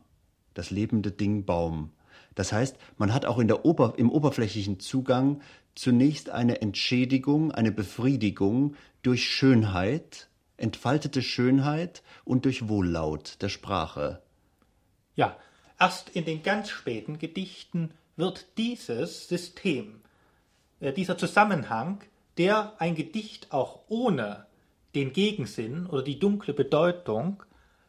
das 0.54 0.70
lebende 0.70 1.12
Ding 1.12 1.46
Baum. 1.46 1.92
Das 2.36 2.52
heißt, 2.52 2.76
man 2.98 3.14
hat 3.14 3.26
auch 3.26 3.38
Ober 3.38 3.94
im 3.98 4.10
oberflächlichen 4.10 4.80
Zugang 4.80 5.42
zunächst 5.76 6.30
eine 6.30 6.62
Entschädigung, 6.62 7.52
eine 7.52 7.72
Befriedigung 7.72 8.76
durch 9.02 9.30
Schönheit, 9.30 10.30
entfaltete 10.58 11.22
Schönheit 11.22 12.04
und 12.24 12.46
durch 12.46 12.68
Wohllaut 12.68 13.42
der 13.42 13.50
Sprache. 13.50 14.22
Ja, 15.16 15.38
erst 15.82 16.10
in 16.10 16.26
den 16.26 16.44
ganz 16.44 16.70
späten 16.70 17.18
Gedichten 17.18 17.92
wird 18.16 18.58
dieses 18.58 19.28
System, 19.28 20.02
äh, 20.80 20.94
dieser 20.94 21.18
Zusammenhang, 21.18 22.02
der 22.38 22.74
ein 22.78 22.96
Gedicht 22.96 23.52
auch 23.52 23.80
ohne 23.90 24.46
den 24.94 25.12
Gegensinn 25.12 25.88
oder 25.88 26.04
die 26.04 26.20
dunkle 26.20 26.54
Bedeutung 26.54 27.44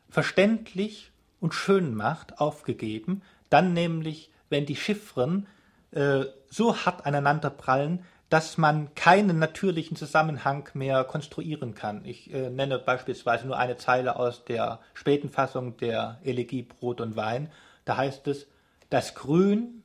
verständlich 0.08 1.12
und 1.38 1.52
schön 1.54 1.94
macht, 1.94 2.38
aufgegeben, 2.40 3.22
dann 3.50 3.74
nämlich, 3.74 4.30
wenn 4.48 4.64
die 4.64 4.76
Chiffren 4.76 5.46
äh, 5.90 6.24
so 6.48 6.74
hart 6.76 7.04
aneinander 7.04 7.50
prallen, 7.50 8.04
dass 8.30 8.56
man 8.56 8.94
keinen 8.94 9.38
natürlichen 9.38 9.94
Zusammenhang 9.98 10.66
mehr 10.72 11.04
konstruieren 11.04 11.74
kann. 11.74 12.06
Ich 12.06 12.32
äh, 12.32 12.48
nenne 12.48 12.78
beispielsweise 12.78 13.46
nur 13.46 13.58
eine 13.58 13.76
Zeile 13.76 14.16
aus 14.16 14.46
der 14.46 14.80
späten 14.94 15.28
Fassung 15.28 15.76
der 15.76 16.18
Elegie 16.24 16.62
Brot 16.62 17.02
und 17.02 17.16
Wein. 17.16 17.50
Da 17.84 17.96
heißt 17.96 18.26
es, 18.28 18.46
das 18.90 19.14
Grün 19.14 19.82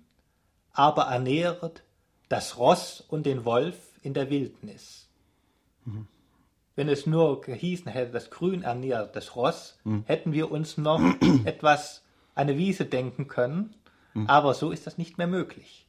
aber 0.73 1.03
ernähret 1.03 1.83
das 2.29 2.57
Ross 2.57 3.03
und 3.07 3.25
den 3.25 3.45
Wolf 3.45 3.77
in 4.01 4.13
der 4.13 4.29
Wildnis. 4.29 5.09
Mhm 5.85 6.07
wenn 6.77 6.89
es 6.89 7.07
nur 7.07 7.41
gehießen 7.41 7.91
hätte, 7.91 8.13
das 8.13 8.29
Grün 8.29 8.61
ernährt 8.61 9.15
das 9.15 9.35
Ross, 9.35 9.79
mhm. 9.83 10.03
hätten 10.05 10.31
wir 10.31 10.51
uns 10.51 10.77
noch 10.77 11.01
etwas 11.43 12.03
eine 12.35 12.57
Wiese 12.57 12.85
denken 12.85 13.27
können. 13.27 13.73
Mhm. 14.13 14.27
Aber 14.27 14.53
so 14.53 14.71
ist 14.71 14.85
das 14.87 14.97
nicht 14.97 15.17
mehr 15.17 15.27
möglich. 15.27 15.87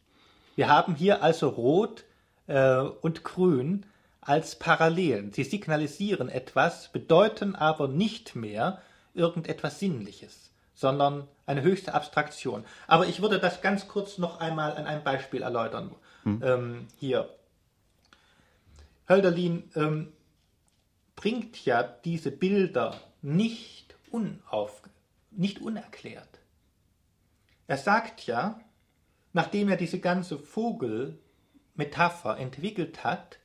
Wir 0.57 0.68
haben 0.68 0.94
hier 0.94 1.23
also 1.23 1.51
Rot 1.51 2.05
äh, 2.47 2.79
und 2.79 3.23
Grün 3.23 3.85
als 4.23 4.59
Parallelen. 4.59 5.31
Sie 5.33 5.44
signalisieren 5.44 6.31
etwas, 6.31 6.88
bedeuten 6.88 7.55
aber 7.55 7.87
nicht 7.87 8.35
mehr 8.35 8.81
irgendetwas 9.12 9.79
Sinnliches, 9.79 10.53
sondern 10.75 11.29
eine 11.48 11.62
höchste 11.62 11.94
Abstraktion. 11.94 12.64
Aber 12.87 13.06
ich 13.06 13.22
würde 13.22 13.38
das 13.38 13.62
ganz 13.62 13.88
kurz 13.88 14.18
noch 14.18 14.40
einmal 14.40 14.76
an 14.76 14.87
einem 14.87 15.02
Beispiel 15.02 15.42
erläutern. 15.42 15.94
Mhm. 16.24 16.42
Ähm, 16.44 16.88
hier. 16.96 17.34
Hölderlin 19.08 19.70
ähm, 19.74 20.12
bringt 21.16 21.64
ja 21.64 21.82
diese 21.82 22.30
Bilder 22.30 23.00
nicht, 23.22 23.96
unauf, 24.11 24.82
nicht 25.30 25.61
unerklärt. 25.61 26.40
Er 27.66 27.78
sagt 27.78 28.26
ja, 28.26 28.61
nachdem 29.32 29.68
er 29.68 29.76
diese 29.76 30.00
ganze 30.00 30.38
Vogelmetapher 30.38 32.38
entwickelt 32.38 33.04
hat, 33.04 33.38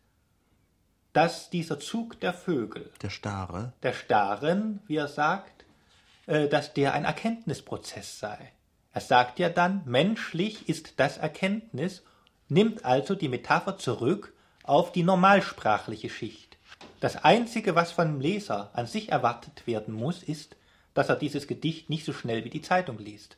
dass 1.13 1.49
dieser 1.49 1.79
Zug 1.79 2.19
der 2.19 2.33
Vögel, 2.33 2.91
der 3.01 3.09
Stare, 3.09 3.73
der 3.83 3.93
Staren, 3.93 4.81
wie 4.87 4.97
er 4.97 5.07
sagt, 5.07 5.62
dass 6.25 6.73
der 6.73 6.93
ein 6.93 7.05
Erkenntnisprozess 7.05 8.19
sei. 8.19 8.51
Er 8.93 9.01
sagt 9.01 9.39
ja 9.39 9.49
dann, 9.49 9.81
menschlich 9.85 10.69
ist 10.69 10.93
das 10.97 11.17
Erkenntnis, 11.17 12.03
nimmt 12.47 12.85
also 12.85 13.15
die 13.15 13.27
Metapher 13.27 13.77
zurück 13.77 14.33
auf 14.63 14.91
die 14.91 15.03
normalsprachliche 15.03 16.09
Schicht. 16.09 16.57
Das 16.99 17.23
Einzige, 17.23 17.75
was 17.75 17.91
vom 17.91 18.21
Leser 18.21 18.69
an 18.73 18.87
sich 18.87 19.09
erwartet 19.09 19.67
werden 19.67 19.93
muss, 19.93 20.23
ist, 20.23 20.55
dass 20.93 21.09
er 21.09 21.15
dieses 21.15 21.47
Gedicht 21.47 21.89
nicht 21.89 22.05
so 22.05 22.13
schnell 22.13 22.45
wie 22.45 22.49
die 22.49 22.61
Zeitung 22.61 22.97
liest. 22.99 23.37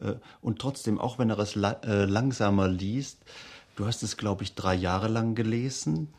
Äh, 0.00 0.14
und 0.40 0.60
trotzdem, 0.60 1.00
auch 1.00 1.18
wenn 1.18 1.30
er 1.30 1.38
es 1.38 1.56
äh, 1.56 2.04
langsamer 2.04 2.68
liest, 2.68 3.18
du 3.76 3.86
hast 3.86 4.02
es, 4.02 4.16
glaube 4.16 4.44
ich, 4.44 4.54
drei 4.54 4.74
Jahre 4.74 5.08
lang 5.08 5.34
gelesen, 5.34 6.12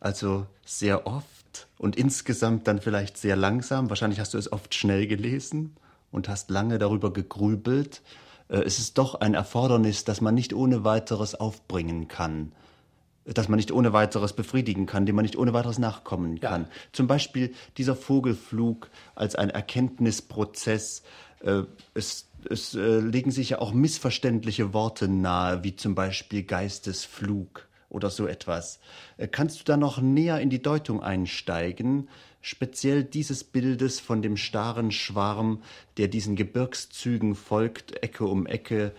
also 0.00 0.46
sehr 0.64 1.06
oft 1.06 1.43
und 1.78 1.96
insgesamt 1.96 2.66
dann 2.66 2.80
vielleicht 2.80 3.16
sehr 3.16 3.36
langsam. 3.36 3.88
Wahrscheinlich 3.90 4.20
hast 4.20 4.34
du 4.34 4.38
es 4.38 4.50
oft 4.52 4.74
schnell 4.74 5.06
gelesen 5.06 5.76
und 6.10 6.28
hast 6.28 6.50
lange 6.50 6.78
darüber 6.78 7.12
gegrübelt. 7.12 8.02
Äh, 8.48 8.58
es 8.58 8.78
ist 8.78 8.98
doch 8.98 9.16
ein 9.16 9.34
Erfordernis, 9.34 10.04
das 10.04 10.20
man 10.20 10.34
nicht 10.34 10.52
ohne 10.54 10.84
weiteres 10.84 11.34
aufbringen 11.34 12.08
kann 12.08 12.52
das 13.24 13.48
man 13.48 13.56
nicht 13.56 13.72
ohne 13.72 13.92
weiteres 13.92 14.34
befriedigen 14.34 14.86
kann, 14.86 15.06
dem 15.06 15.16
man 15.16 15.22
nicht 15.22 15.36
ohne 15.36 15.52
weiteres 15.52 15.78
nachkommen 15.78 16.40
kann. 16.40 16.62
Ja. 16.62 16.68
Zum 16.92 17.06
Beispiel 17.06 17.54
dieser 17.78 17.96
Vogelflug 17.96 18.90
als 19.14 19.34
ein 19.34 19.50
Erkenntnisprozess. 19.50 21.02
Äh, 21.40 21.62
es, 21.94 22.28
es 22.50 22.74
äh, 22.74 22.98
legen 22.98 23.30
sich 23.30 23.50
ja 23.50 23.58
auch 23.60 23.72
missverständliche 23.72 24.74
Worte 24.74 25.08
nahe, 25.08 25.64
wie 25.64 25.74
zum 25.74 25.94
Beispiel 25.94 26.42
Geistesflug 26.42 27.66
oder 27.94 28.10
so 28.10 28.26
etwas. 28.26 28.80
Äh, 29.16 29.28
kannst 29.28 29.60
du 29.60 29.64
da 29.64 29.76
noch 29.76 30.00
näher 30.00 30.40
in 30.40 30.50
die 30.50 30.60
Deutung 30.60 31.02
einsteigen, 31.02 32.08
speziell 32.42 33.04
dieses 33.04 33.44
Bildes 33.44 34.00
von 34.00 34.20
dem 34.20 34.36
starren 34.36 34.90
Schwarm, 34.90 35.62
der 35.96 36.08
diesen 36.08 36.36
Gebirgszügen 36.36 37.34
folgt, 37.34 38.02
Ecke 38.02 38.26
um 38.26 38.46
Ecke, 38.46 38.92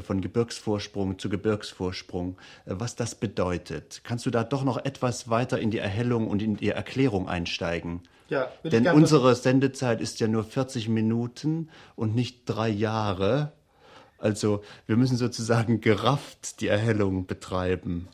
von 0.00 0.20
Gebirgsvorsprung 0.20 1.18
zu 1.18 1.28
Gebirgsvorsprung, 1.28 2.36
äh, 2.66 2.74
was 2.78 2.94
das 2.94 3.14
bedeutet. 3.14 4.02
Kannst 4.04 4.26
du 4.26 4.30
da 4.30 4.44
doch 4.44 4.64
noch 4.64 4.84
etwas 4.84 5.28
weiter 5.28 5.58
in 5.58 5.70
die 5.70 5.78
Erhellung 5.78 6.28
und 6.28 6.42
in 6.42 6.56
die 6.56 6.68
Erklärung 6.68 7.28
einsteigen? 7.28 8.02
Ja, 8.28 8.48
Denn 8.64 8.86
unsere 8.88 9.34
Sendezeit 9.34 10.00
ist 10.00 10.20
ja 10.20 10.26
nur 10.26 10.44
40 10.44 10.88
Minuten 10.88 11.68
und 11.96 12.14
nicht 12.14 12.44
drei 12.46 12.70
Jahre. 12.70 13.52
Also 14.16 14.62
wir 14.86 14.96
müssen 14.96 15.18
sozusagen 15.18 15.80
gerafft 15.82 16.60
die 16.60 16.68
Erhellung 16.68 17.26
betreiben. 17.26 18.08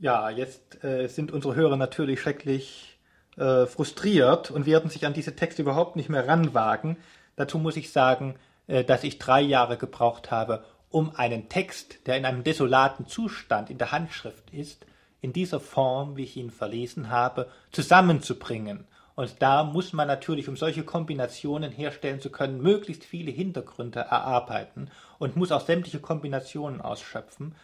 Ja, 0.00 0.30
jetzt 0.30 0.82
äh, 0.82 1.08
sind 1.08 1.30
unsere 1.30 1.54
Hörer 1.54 1.76
natürlich 1.76 2.22
schrecklich 2.22 2.98
äh, 3.36 3.66
frustriert 3.66 4.50
und 4.50 4.64
werden 4.64 4.88
sich 4.88 5.04
an 5.04 5.12
diese 5.12 5.36
Texte 5.36 5.60
überhaupt 5.60 5.94
nicht 5.94 6.08
mehr 6.08 6.26
ranwagen. 6.26 6.96
Dazu 7.36 7.58
muss 7.58 7.76
ich 7.76 7.92
sagen, 7.92 8.36
äh, 8.66 8.82
dass 8.82 9.04
ich 9.04 9.18
drei 9.18 9.42
Jahre 9.42 9.76
gebraucht 9.76 10.30
habe, 10.30 10.64
um 10.88 11.14
einen 11.16 11.50
Text, 11.50 12.06
der 12.06 12.16
in 12.16 12.24
einem 12.24 12.44
desolaten 12.44 13.08
Zustand 13.08 13.68
in 13.68 13.76
der 13.76 13.92
Handschrift 13.92 14.50
ist, 14.54 14.86
in 15.20 15.34
dieser 15.34 15.60
Form, 15.60 16.16
wie 16.16 16.24
ich 16.24 16.38
ihn 16.38 16.50
verlesen 16.50 17.10
habe, 17.10 17.50
zusammenzubringen. 17.70 18.86
Und 19.16 19.34
da 19.40 19.64
muss 19.64 19.92
man 19.92 20.08
natürlich, 20.08 20.48
um 20.48 20.56
solche 20.56 20.82
Kombinationen 20.82 21.72
herstellen 21.72 22.22
zu 22.22 22.30
können, 22.30 22.62
möglichst 22.62 23.04
viele 23.04 23.32
Hintergründe 23.32 24.00
erarbeiten 24.00 24.90
und 25.18 25.36
muss 25.36 25.52
auch 25.52 25.60
sämtliche 25.60 26.00
Kombinationen 26.00 26.80
ausschöpfen. 26.80 27.54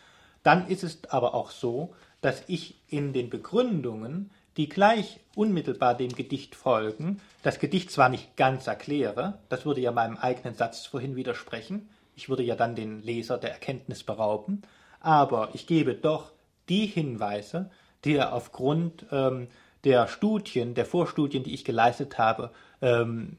Dann 0.42 0.68
ist 0.68 0.84
es 0.84 0.98
aber 1.08 1.34
auch 1.34 1.50
so, 1.50 1.94
dass 2.26 2.42
ich 2.48 2.74
in 2.88 3.12
den 3.12 3.30
Begründungen, 3.30 4.32
die 4.56 4.68
gleich 4.68 5.20
unmittelbar 5.36 5.96
dem 5.96 6.12
Gedicht 6.12 6.56
folgen, 6.56 7.20
das 7.44 7.60
Gedicht 7.60 7.92
zwar 7.92 8.08
nicht 8.08 8.36
ganz 8.36 8.66
erkläre, 8.66 9.38
das 9.48 9.64
würde 9.64 9.80
ja 9.80 9.92
meinem 9.92 10.16
eigenen 10.16 10.56
Satz 10.56 10.86
vorhin 10.86 11.14
widersprechen, 11.14 11.88
ich 12.16 12.28
würde 12.28 12.42
ja 12.42 12.56
dann 12.56 12.74
den 12.74 13.00
Leser 13.00 13.38
der 13.38 13.52
Erkenntnis 13.52 14.02
berauben, 14.02 14.62
aber 14.98 15.50
ich 15.52 15.68
gebe 15.68 15.94
doch 15.94 16.32
die 16.68 16.86
Hinweise, 16.86 17.70
die 18.04 18.16
er 18.16 18.32
aufgrund 18.32 19.06
ähm, 19.12 19.46
der 19.84 20.08
Studien, 20.08 20.74
der 20.74 20.84
Vorstudien, 20.84 21.44
die 21.44 21.54
ich 21.54 21.64
geleistet 21.64 22.18
habe, 22.18 22.50
ähm, 22.82 23.36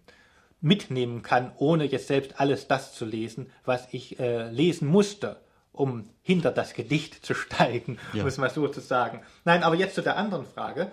mitnehmen 0.61 1.23
kann, 1.23 1.51
ohne 1.57 1.83
jetzt 1.83 2.07
selbst 2.07 2.39
alles 2.39 2.69
das 2.69 2.93
zu 2.93 3.03
lesen, 3.03 3.51
was 3.65 3.85
ich 3.91 4.17
äh, 4.17 4.49
lesen 4.49 4.87
musste, 4.87 5.41
um 5.77 6.09
hinter 6.23 6.51
das 6.51 6.73
Gedicht 6.73 7.25
zu 7.25 7.33
steigen, 7.33 7.97
ja. 8.13 8.23
muss 8.23 8.37
man 8.37 8.49
so 8.49 8.67
zu 8.67 8.81
sagen. 8.81 9.21
Nein, 9.45 9.63
aber 9.63 9.75
jetzt 9.75 9.95
zu 9.95 10.01
der 10.01 10.17
anderen 10.17 10.45
Frage. 10.45 10.91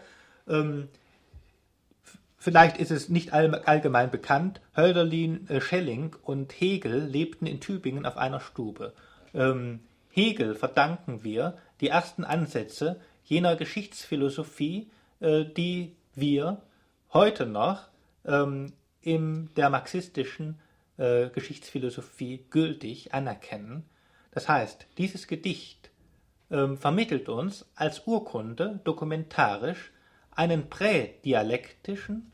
Ähm, 0.49 0.89
Vielleicht 2.45 2.77
ist 2.77 2.91
es 2.91 3.09
nicht 3.09 3.33
allgemein 3.33 4.11
bekannt, 4.11 4.61
Hölderlin, 4.77 5.49
äh, 5.49 5.63
Schelling 5.63 6.15
und 6.25 6.53
Hegel 6.53 7.03
lebten 7.07 7.47
in 7.47 7.59
Tübingen 7.59 8.05
auf 8.05 8.19
einer 8.19 8.39
Stube. 8.39 8.93
Ähm, 9.33 9.81
Hegel 10.11 10.55
verdanken 10.55 11.25
wir 11.25 11.57
die 11.81 11.89
ersten 11.89 12.23
Ansätze 12.23 13.01
jener 13.25 13.57
Geschichtsphilosophie, 13.57 14.91
äh, 15.21 15.47
die 15.47 15.97
wir 16.15 16.61
heute 17.15 17.47
noch 17.47 17.89
ähm, 18.27 18.75
in 19.01 19.49
der 19.57 19.71
marxistischen 19.71 20.61
äh, 20.99 21.31
Geschichtsphilosophie 21.31 22.45
gültig 22.51 23.15
anerkennen. 23.15 23.85
Das 24.35 24.49
heißt, 24.49 24.87
dieses 24.99 25.27
Gedicht 25.27 25.91
ähm, 26.51 26.77
vermittelt 26.77 27.29
uns 27.29 27.67
als 27.75 28.07
Urkunde 28.07 28.81
dokumentarisch 28.85 29.93
einen 30.33 30.69
prädialektischen 30.69 32.33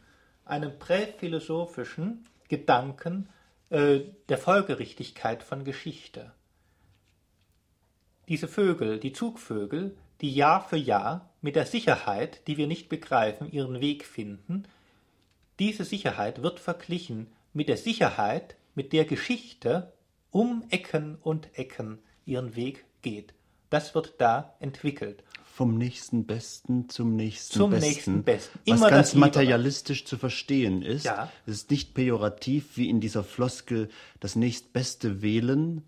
einen 0.51 0.79
präphilosophischen 0.79 2.27
Gedanken 2.49 3.29
äh, 3.71 4.01
der 4.29 4.39
Folgerichtigkeit 4.39 5.45
von 5.45 5.65
Geschichte. 5.65 6.33
Diese 8.29 8.49
Vögel, 8.49 8.99
die 8.99 9.13
Zugvögel, 9.13 9.97
die 10.21 10.35
Jahr 10.35 10.61
für 10.61 10.77
Jahr 10.77 11.31
mit 11.41 11.55
der 11.55 11.67
Sicherheit, 11.67 12.47
die 12.49 12.57
wir 12.57 12.67
nicht 12.67 12.89
begreifen, 12.89 13.51
ihren 13.51 13.81
Weg 13.81 14.05
finden, 14.05 14.65
diese 15.61 15.85
Sicherheit 15.85 16.43
wird 16.43 16.59
verglichen 16.59 17.33
mit 17.53 17.69
der 17.69 17.77
Sicherheit, 17.77 18.57
mit 18.75 18.93
der 18.93 19.05
Geschichte 19.05 19.93
um 20.31 20.65
Ecken 20.71 21.17
und 21.23 21.59
Ecken 21.59 21.99
ihren 22.25 22.57
Weg 22.57 22.85
geht. 23.03 23.35
Das 23.71 23.95
wird 23.95 24.15
da 24.19 24.55
entwickelt 24.61 25.23
vom 25.61 25.77
nächsten 25.77 26.25
Besten 26.25 26.89
zum 26.89 27.17
nächsten 27.17 27.59
zum 27.59 27.71
Besten. 27.71 27.87
Nächsten 27.87 28.23
Besten. 28.23 28.59
Immer 28.65 28.83
was 28.83 28.91
ganz 28.91 29.15
materialistisch 29.15 30.07
zu 30.07 30.17
verstehen 30.17 30.81
ist. 30.81 31.05
Ja. 31.05 31.31
Es 31.45 31.55
ist 31.55 31.71
nicht 31.71 31.93
pejorativ 31.93 32.79
wie 32.79 32.89
in 32.89 33.01
dieser 33.01 33.23
Floskel 33.23 33.91
das 34.21 34.37
nächstbeste 34.37 35.21
wählen. 35.21 35.83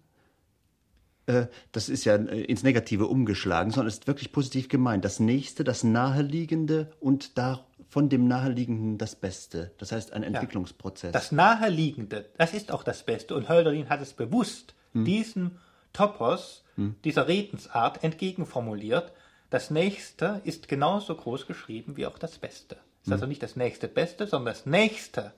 Äh, 1.25 1.47
das 1.71 1.89
ist 1.89 2.05
ja 2.05 2.17
äh, 2.17 2.43
ins 2.43 2.63
Negative 2.63 3.07
umgeschlagen, 3.07 3.71
sondern 3.71 3.89
es 3.89 3.95
ist 3.95 4.07
wirklich 4.07 4.33
positiv 4.33 4.69
gemeint. 4.69 5.07
Das 5.07 5.21
Nächste, 5.21 5.65
das 5.65 5.85
Naheliegende 5.85 6.93
und 7.01 7.39
da 7.39 7.65
von 7.93 8.09
dem 8.09 8.27
Naheliegenden 8.27 8.97
das 8.97 9.15
Beste. 9.15 9.71
Das 9.77 9.93
heißt 9.93 10.15
ein 10.15 10.23
Entwicklungsprozess. 10.23 11.09
Ja. 11.09 11.13
Das 11.13 11.31
Naheliegende, 11.31 12.25
das 12.39 12.55
ist 12.55 12.73
auch 12.73 12.85
das 12.85 13.03
Beste. 13.03 13.35
Und 13.35 13.51
Hölderlin 13.51 13.91
hat 13.91 14.01
es 14.01 14.15
bewusst 14.15 14.73
hm. 14.95 15.05
diesem 15.05 15.59
Topos, 15.93 16.65
hm. 16.77 16.95
dieser 17.05 17.29
Redensart 17.29 18.03
entgegenformuliert, 18.03 19.13
das 19.51 19.69
Nächste 19.69 20.41
ist 20.45 20.69
genauso 20.69 21.15
groß 21.15 21.47
geschrieben 21.47 21.99
wie 21.99 22.07
auch 22.07 22.17
das 22.17 22.39
Beste. 22.39 22.77
Es 22.77 23.03
ist 23.03 23.07
mhm. 23.09 23.13
also 23.13 23.27
nicht 23.27 23.43
das 23.43 23.57
nächste 23.57 23.89
Beste, 23.89 24.27
sondern 24.27 24.55
das 24.55 24.65
Nächste 24.65 25.35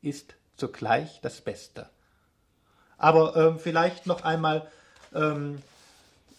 ist 0.00 0.36
zugleich 0.56 1.20
das 1.20 1.42
Beste. 1.42 1.90
Aber 2.96 3.36
ähm, 3.36 3.58
vielleicht 3.58 4.06
noch 4.06 4.24
einmal 4.24 4.66
ähm, 5.14 5.60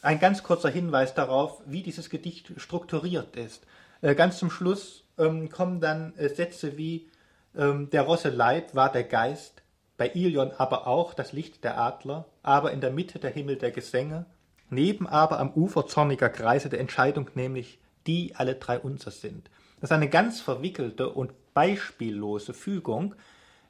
ein 0.02 0.20
ganz 0.20 0.42
kurzer 0.42 0.70
Hinweis 0.70 1.14
darauf, 1.14 1.62
wie 1.68 1.84
dieses 1.84 2.10
Gedicht 2.10 2.52
strukturiert 2.58 3.36
ist. 3.36 3.62
Äh, 4.02 4.16
ganz 4.16 4.40
zum 4.40 4.50
Schluss 4.50 5.01
ähm, 5.18 5.50
kommen 5.50 5.80
dann 5.80 6.16
äh, 6.16 6.30
Sätze 6.30 6.78
wie 6.78 7.10
ähm, 7.56 7.90
Der 7.90 8.04
Rosse 8.04 8.30
Leib 8.30 8.76
war 8.76 8.92
der 8.92 9.04
Geist, 9.04 9.62
bei 9.98 10.10
Ilion 10.14 10.52
aber 10.58 10.88
auch 10.88 11.14
das 11.14 11.34
Licht 11.34 11.64
der 11.64 11.80
Adler, 11.80 12.26
aber 12.44 12.72
in 12.72 12.82
der 12.82 12.92
Mitte 12.92 13.20
der 13.20 13.30
Himmel 13.32 13.58
der 13.58 13.72
Gesänge, 13.72 14.26
neben 14.70 15.08
aber 15.08 15.40
am 15.40 15.52
Ufer 15.54 15.86
zorniger 15.86 16.30
Kreise 16.30 16.70
der 16.70 16.80
Entscheidung, 16.80 17.30
nämlich 17.36 17.80
die 18.08 18.36
alle 18.36 18.56
drei 18.56 18.80
unser 18.80 19.12
sind. 19.12 19.50
Das 19.80 19.90
ist 19.90 19.96
eine 19.96 20.10
ganz 20.10 20.42
verwickelte 20.42 21.10
und 21.10 21.32
beispiellose 21.54 22.54
Fügung. 22.54 23.16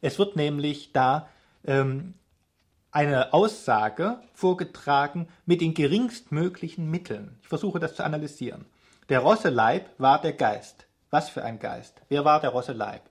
Es 0.01 0.19
wird 0.19 0.35
nämlich 0.35 0.93
da 0.93 1.29
ähm, 1.65 2.13
eine 2.91 3.33
Aussage 3.33 4.19
vorgetragen 4.33 5.27
mit 5.45 5.61
den 5.61 5.73
geringstmöglichen 5.73 6.89
Mitteln. 6.89 7.37
Ich 7.41 7.47
versuche 7.47 7.79
das 7.79 7.95
zu 7.95 8.03
analysieren. 8.03 8.65
Der 9.09 9.19
Rosseleib 9.19 9.89
war 9.97 10.21
der 10.21 10.33
Geist. 10.33 10.85
Was 11.11 11.29
für 11.29 11.43
ein 11.43 11.59
Geist? 11.59 12.01
Wer 12.07 12.23
war 12.23 12.39
der 12.39 12.51
Rosseleib? 12.51 13.01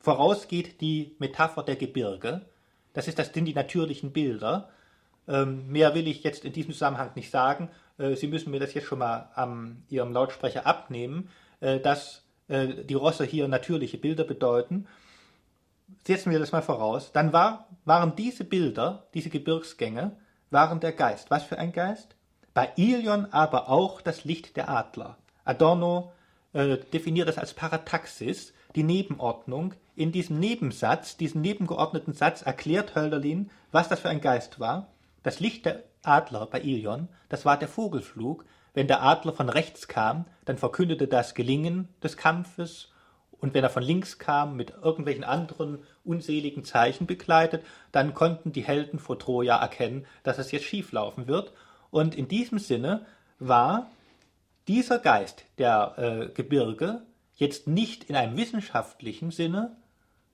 Voraus 0.00 0.48
geht 0.48 0.80
die 0.80 1.14
Metapher 1.20 1.62
der 1.62 1.76
Gebirge. 1.76 2.42
Das, 2.92 3.06
ist, 3.08 3.18
das 3.18 3.32
sind 3.32 3.44
die 3.44 3.54
natürlichen 3.54 4.12
Bilder. 4.12 4.70
Ähm, 5.28 5.68
mehr 5.68 5.94
will 5.94 6.08
ich 6.08 6.24
jetzt 6.24 6.44
in 6.44 6.52
diesem 6.52 6.72
Zusammenhang 6.72 7.12
nicht 7.14 7.30
sagen. 7.30 7.70
Äh, 7.96 8.16
Sie 8.16 8.26
müssen 8.26 8.50
mir 8.50 8.58
das 8.58 8.74
jetzt 8.74 8.88
schon 8.88 8.98
mal 8.98 9.30
an 9.36 9.84
Ihrem 9.88 10.12
Lautsprecher 10.12 10.66
abnehmen, 10.66 11.30
äh, 11.60 11.78
dass 11.78 12.24
äh, 12.48 12.84
die 12.84 12.94
Rosse 12.94 13.24
hier 13.24 13.46
natürliche 13.46 13.98
Bilder 13.98 14.24
bedeuten. 14.24 14.88
Setzen 16.04 16.32
wir 16.32 16.40
das 16.40 16.50
mal 16.50 16.60
voraus. 16.60 17.12
Dann 17.12 17.32
war, 17.32 17.68
waren 17.84 18.16
diese 18.16 18.44
Bilder, 18.44 19.06
diese 19.14 19.30
Gebirgsgänge, 19.30 20.16
waren 20.50 20.80
der 20.80 20.92
Geist. 20.92 21.30
Was 21.30 21.44
für 21.44 21.58
ein 21.58 21.72
Geist? 21.72 22.16
Bei 22.52 22.72
Ilion 22.76 23.26
aber 23.26 23.68
auch 23.68 24.00
das 24.00 24.24
Licht 24.24 24.56
der 24.56 24.68
Adler. 24.68 25.18
Adorno 25.44 26.12
äh, 26.54 26.78
definiert 26.92 27.28
das 27.28 27.38
als 27.38 27.52
Parataxis, 27.52 28.54
die 28.74 28.82
Nebenordnung. 28.82 29.74
In 29.94 30.10
diesem 30.10 30.40
Nebensatz, 30.40 31.16
diesem 31.16 31.42
nebengeordneten 31.42 32.14
Satz 32.14 32.42
erklärt 32.42 32.94
Hölderlin, 32.94 33.50
was 33.70 33.88
das 33.88 34.00
für 34.00 34.08
ein 34.08 34.20
Geist 34.20 34.58
war. 34.58 34.88
Das 35.22 35.40
Licht 35.40 35.66
der 35.66 35.82
Adler 36.02 36.46
bei 36.46 36.60
Ilion, 36.60 37.08
das 37.28 37.44
war 37.44 37.58
der 37.58 37.68
Vogelflug. 37.68 38.44
Wenn 38.72 38.88
der 38.88 39.02
Adler 39.02 39.32
von 39.32 39.48
rechts 39.48 39.86
kam, 39.86 40.24
dann 40.46 40.58
verkündete 40.58 41.06
das 41.06 41.34
Gelingen 41.34 41.88
des 42.02 42.16
Kampfes, 42.16 42.88
und 43.44 43.52
wenn 43.52 43.62
er 43.62 43.68
von 43.68 43.82
links 43.82 44.18
kam, 44.18 44.56
mit 44.56 44.70
irgendwelchen 44.82 45.22
anderen 45.22 45.80
unseligen 46.02 46.64
Zeichen 46.64 47.06
begleitet, 47.06 47.62
dann 47.92 48.14
konnten 48.14 48.52
die 48.52 48.64
Helden 48.64 48.98
vor 48.98 49.18
Troja 49.18 49.58
erkennen, 49.58 50.06
dass 50.22 50.38
es 50.38 50.50
jetzt 50.50 50.64
schieflaufen 50.64 51.26
wird. 51.26 51.52
Und 51.90 52.14
in 52.14 52.26
diesem 52.26 52.58
Sinne 52.58 53.04
war 53.38 53.90
dieser 54.68 54.98
Geist 54.98 55.44
der 55.58 55.94
äh, 55.98 56.28
Gebirge 56.32 57.02
jetzt 57.36 57.66
nicht 57.66 58.04
in 58.04 58.16
einem 58.16 58.36
wissenschaftlichen 58.36 59.30
Sinne, 59.30 59.76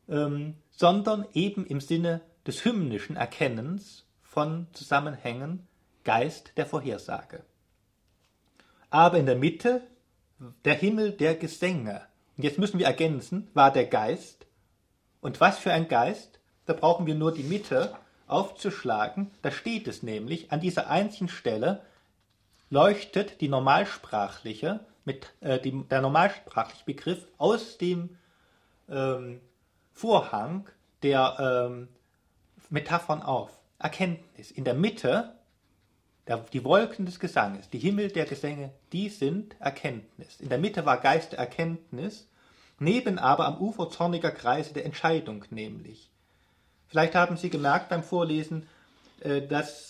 ähm, 0.09 0.55
sondern 0.71 1.27
eben 1.33 1.67
im 1.67 1.81
Sinne 1.81 2.21
des 2.47 2.65
hymnischen 2.65 3.17
Erkennens 3.17 4.05
von 4.23 4.67
Zusammenhängen 4.73 5.67
Geist 6.05 6.53
der 6.57 6.67
Vorhersage. 6.67 7.45
aber 8.91 9.19
in 9.19 9.27
der 9.27 9.37
Mitte 9.37 9.83
der 10.65 10.75
Himmel 10.75 11.13
der 11.13 11.37
Gesänge. 11.37 12.03
Und 12.37 12.45
jetzt 12.45 12.59
müssen 12.59 12.79
wir 12.79 12.87
ergänzen, 12.87 13.49
war 13.55 13.73
der 13.73 13.87
Geist. 13.87 14.47
Und 15.21 15.41
was 15.41 15.59
für 15.59 15.73
ein 15.73 15.89
Geist? 15.89 16.41
Da 16.67 16.73
brauchen 16.73 17.07
wir 17.07 17.15
nur 17.15 17.33
die 17.33 17.43
Mitte 17.43 17.95
aufzuschlagen. 18.27 19.31
Da 19.43 19.51
steht 19.51 19.87
es 19.89 20.03
nämlich, 20.03 20.51
an 20.53 20.61
dieser 20.61 20.89
einzigen 20.89 21.29
Stelle 21.29 21.83
leuchtet 22.71 23.41
die 23.41 23.49
normalsprachliche, 23.49 24.81
mit, 25.05 25.33
äh, 25.41 25.59
die, 25.59 25.85
der 25.91 26.01
normalsprachliche 26.01 26.85
Begriff 26.85 27.27
aus 27.37 27.79
dem 27.79 28.17
ähm, 28.89 29.41
Vorhang 29.93 30.69
der 31.03 31.69
ähm, 31.69 31.89
Metaphern 32.71 33.23
auf. 33.23 33.51
Erkenntnis. 33.79 34.51
In 34.51 34.65
der 34.65 34.75
Mitte, 34.75 35.35
der, 36.27 36.39
die 36.53 36.65
Wolken 36.65 37.07
des 37.07 37.19
Gesanges, 37.19 37.71
die 37.71 37.79
Himmel 37.79 38.11
der 38.11 38.27
Gesänge, 38.27 38.71
die 38.93 39.09
sind 39.09 39.57
Erkenntnis. 39.59 40.41
In 40.41 40.49
der 40.49 40.59
Mitte 40.59 40.85
war 40.85 40.99
Geist 40.99 41.35
Erkenntnis, 41.35 42.29
neben 42.79 43.19
aber 43.19 43.47
am 43.47 43.59
Ufer 43.59 43.91
zorniger 43.91 44.31
Kreise 44.31 44.75
der 44.75 44.85
Entscheidung 44.85 45.45
nämlich. 45.51 46.11
Vielleicht 46.89 47.15
haben 47.15 47.37
Sie 47.37 47.51
gemerkt 47.51 47.89
beim 47.89 48.03
Vorlesen, 48.03 48.67
äh, 49.21 49.43
dass 49.43 49.90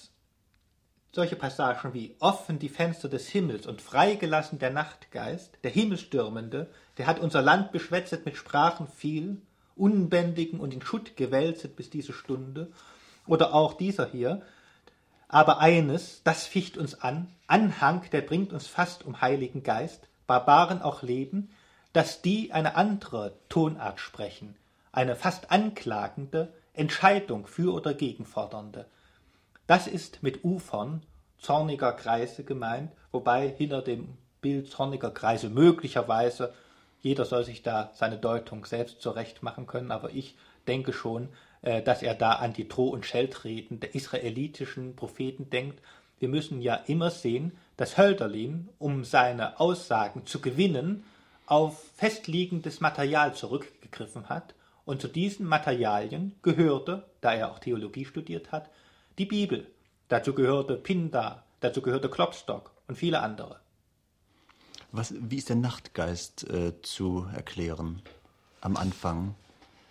solche 1.12 1.36
Passagen 1.36 1.92
wie 1.92 2.14
offen 2.20 2.58
die 2.58 2.68
Fenster 2.68 3.08
des 3.08 3.28
Himmels 3.28 3.66
und 3.66 3.82
freigelassen 3.82 4.58
der 4.58 4.70
Nachtgeist, 4.70 5.58
der 5.64 5.70
Himmelstürmende, 5.70 6.68
der 6.98 7.06
hat 7.06 7.18
unser 7.18 7.42
Land 7.42 7.72
beschwätzet 7.72 8.24
mit 8.24 8.36
Sprachen 8.36 8.86
viel, 8.88 9.42
unbändigen 9.76 10.60
und 10.60 10.72
in 10.72 10.82
Schutt 10.82 11.16
gewälzet 11.16 11.76
bis 11.76 11.90
diese 11.90 12.12
Stunde, 12.12 12.70
oder 13.26 13.54
auch 13.54 13.74
dieser 13.74 14.06
hier. 14.06 14.42
Aber 15.28 15.60
eines, 15.60 16.22
das 16.24 16.46
ficht 16.46 16.76
uns 16.76 17.00
an, 17.00 17.28
Anhang, 17.46 18.02
der 18.12 18.20
bringt 18.20 18.52
uns 18.52 18.66
fast 18.66 19.04
um 19.04 19.20
Heiligen 19.20 19.62
Geist, 19.62 20.08
Barbaren 20.26 20.82
auch 20.82 21.02
leben, 21.02 21.50
dass 21.92 22.22
die 22.22 22.52
eine 22.52 22.76
andere 22.76 23.34
Tonart 23.48 23.98
sprechen, 23.98 24.56
eine 24.92 25.16
fast 25.16 25.50
anklagende 25.50 26.52
Entscheidung 26.72 27.46
für 27.46 27.72
oder 27.74 27.94
gegen 27.94 28.24
fordernde. 28.24 28.86
Das 29.70 29.86
ist 29.86 30.24
mit 30.24 30.42
Ufern 30.42 31.00
zorniger 31.38 31.92
Kreise 31.92 32.42
gemeint, 32.42 32.90
wobei 33.12 33.48
hinter 33.48 33.82
dem 33.82 34.18
Bild 34.40 34.68
zorniger 34.68 35.12
Kreise 35.12 35.48
möglicherweise 35.48 36.52
jeder 37.02 37.24
soll 37.24 37.44
sich 37.44 37.62
da 37.62 37.92
seine 37.94 38.18
Deutung 38.18 38.64
selbst 38.64 39.00
zurecht 39.00 39.44
machen 39.44 39.68
können, 39.68 39.92
aber 39.92 40.10
ich 40.10 40.34
denke 40.66 40.92
schon, 40.92 41.28
äh, 41.62 41.82
dass 41.82 42.02
er 42.02 42.16
da 42.16 42.32
an 42.32 42.52
die 42.52 42.66
Droh- 42.66 42.88
und 42.88 43.06
Scheltreden 43.06 43.78
der 43.78 43.94
israelitischen 43.94 44.96
Propheten 44.96 45.50
denkt. 45.50 45.80
Wir 46.18 46.28
müssen 46.28 46.60
ja 46.60 46.74
immer 46.74 47.12
sehen, 47.12 47.52
dass 47.76 47.96
Hölderlin, 47.96 48.70
um 48.80 49.04
seine 49.04 49.60
Aussagen 49.60 50.26
zu 50.26 50.40
gewinnen, 50.40 51.04
auf 51.46 51.80
festliegendes 51.94 52.80
Material 52.80 53.36
zurückgegriffen 53.36 54.30
hat, 54.30 54.52
und 54.84 55.00
zu 55.00 55.06
diesen 55.06 55.46
Materialien 55.46 56.34
gehörte, 56.42 57.04
da 57.20 57.34
er 57.34 57.52
auch 57.52 57.60
Theologie 57.60 58.04
studiert 58.04 58.50
hat, 58.50 58.68
die 59.18 59.26
Bibel, 59.26 59.66
dazu 60.08 60.34
gehörte 60.34 60.76
Pindar, 60.76 61.44
dazu 61.60 61.82
gehörte 61.82 62.08
Klopstock 62.08 62.72
und 62.88 62.96
viele 62.96 63.20
andere. 63.20 63.60
Was, 64.92 65.14
wie 65.18 65.36
ist 65.36 65.48
der 65.48 65.56
Nachtgeist 65.56 66.48
äh, 66.50 66.80
zu 66.82 67.26
erklären 67.34 68.02
am 68.60 68.76
Anfang? 68.76 69.34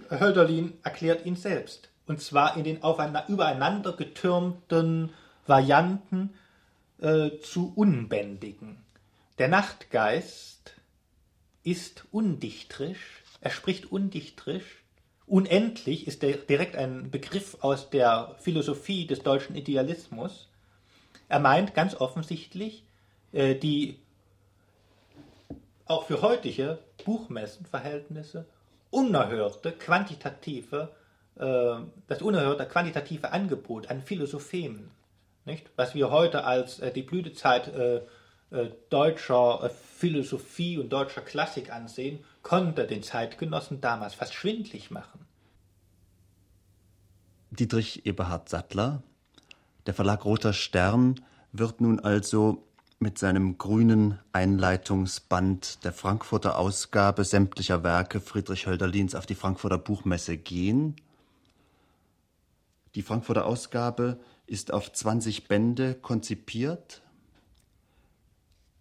Hölderlin 0.10 0.74
erklärt 0.84 1.26
ihn 1.26 1.36
selbst. 1.36 1.90
Und 2.06 2.22
zwar 2.22 2.58
in 2.58 2.64
den 2.64 2.84
aufeinander, 2.84 3.30
übereinander 3.30 3.94
getürmten 3.94 5.12
Varianten 5.46 6.34
äh, 7.00 7.38
zu 7.42 7.72
unbändigen. 7.76 8.78
Der 9.38 9.48
Nachtgeist 9.48 10.74
ist 11.64 12.06
undichtrisch, 12.12 13.24
er 13.42 13.52
spricht 13.52 13.92
undichtrisch. 13.92 14.79
Unendlich 15.30 16.08
ist 16.08 16.24
direkt 16.24 16.76
ein 16.76 17.12
Begriff 17.12 17.58
aus 17.62 17.92
der 17.92 18.36
Philosophie 18.40 19.06
des 19.06 19.22
deutschen 19.22 19.56
Idealismus. 19.56 20.50
Er 21.28 21.40
meint 21.40 21.76
ganz 21.76 21.94
offensichtlich 21.94 22.84
äh, 23.32 23.54
die 23.54 24.00
auch 25.86 26.06
für 26.06 26.24
heutige 26.24 26.80
Buchmessenverhältnisse 27.06 28.46
unerhörte 28.90 29.72
quantitative, 29.72 30.90
äh, 31.36 31.76
das 32.08 32.24
unerhörte 32.24 32.66
quantitative 32.66 33.32
Angebot 33.32 33.88
an 33.92 34.02
Philosophemen, 34.02 34.90
nicht? 35.46 35.70
was 35.76 35.94
wir 35.94 36.10
heute 36.10 36.44
als 36.44 36.80
äh, 36.80 36.92
die 36.92 37.04
Blütezeit 37.04 37.72
deutscher 38.90 39.64
äh, 39.64 39.70
Philosophie 39.70 40.78
und 40.78 40.90
deutscher 40.90 41.22
Klassik 41.22 41.72
ansehen, 41.72 42.20
konnte 42.42 42.88
den 42.88 43.04
Zeitgenossen 43.04 43.82
damals 43.82 44.16
fast 44.16 44.34
schwindlig 44.34 44.92
machen. 44.92 45.26
Dietrich 47.52 48.06
Eberhard 48.06 48.50
Sattler, 48.50 49.02
der 49.86 49.94
Verlag 49.94 50.24
Roter 50.26 50.54
Stern, 50.54 51.20
wird 51.52 51.82
nun 51.82 52.00
also 52.00 52.64
mit 53.00 53.18
seinem 53.18 53.58
grünen 53.58 54.20
Einleitungsband 54.34 55.84
der 55.84 55.94
Frankfurter 55.94 56.60
Ausgabe 56.60 57.24
sämtlicher 57.24 57.84
Werke 57.84 58.20
Friedrich 58.20 58.68
Hölderlins 58.68 59.16
auf 59.16 59.26
die 59.26 59.36
Frankfurter 59.36 59.78
Buchmesse 59.78 60.38
gehen. 60.38 60.96
Die 62.96 63.02
Frankfurter 63.02 63.46
Ausgabe 63.46 64.20
ist 64.48 64.74
auf 64.74 64.92
20 64.92 65.48
Bände 65.48 65.94
konzipiert. 65.94 67.02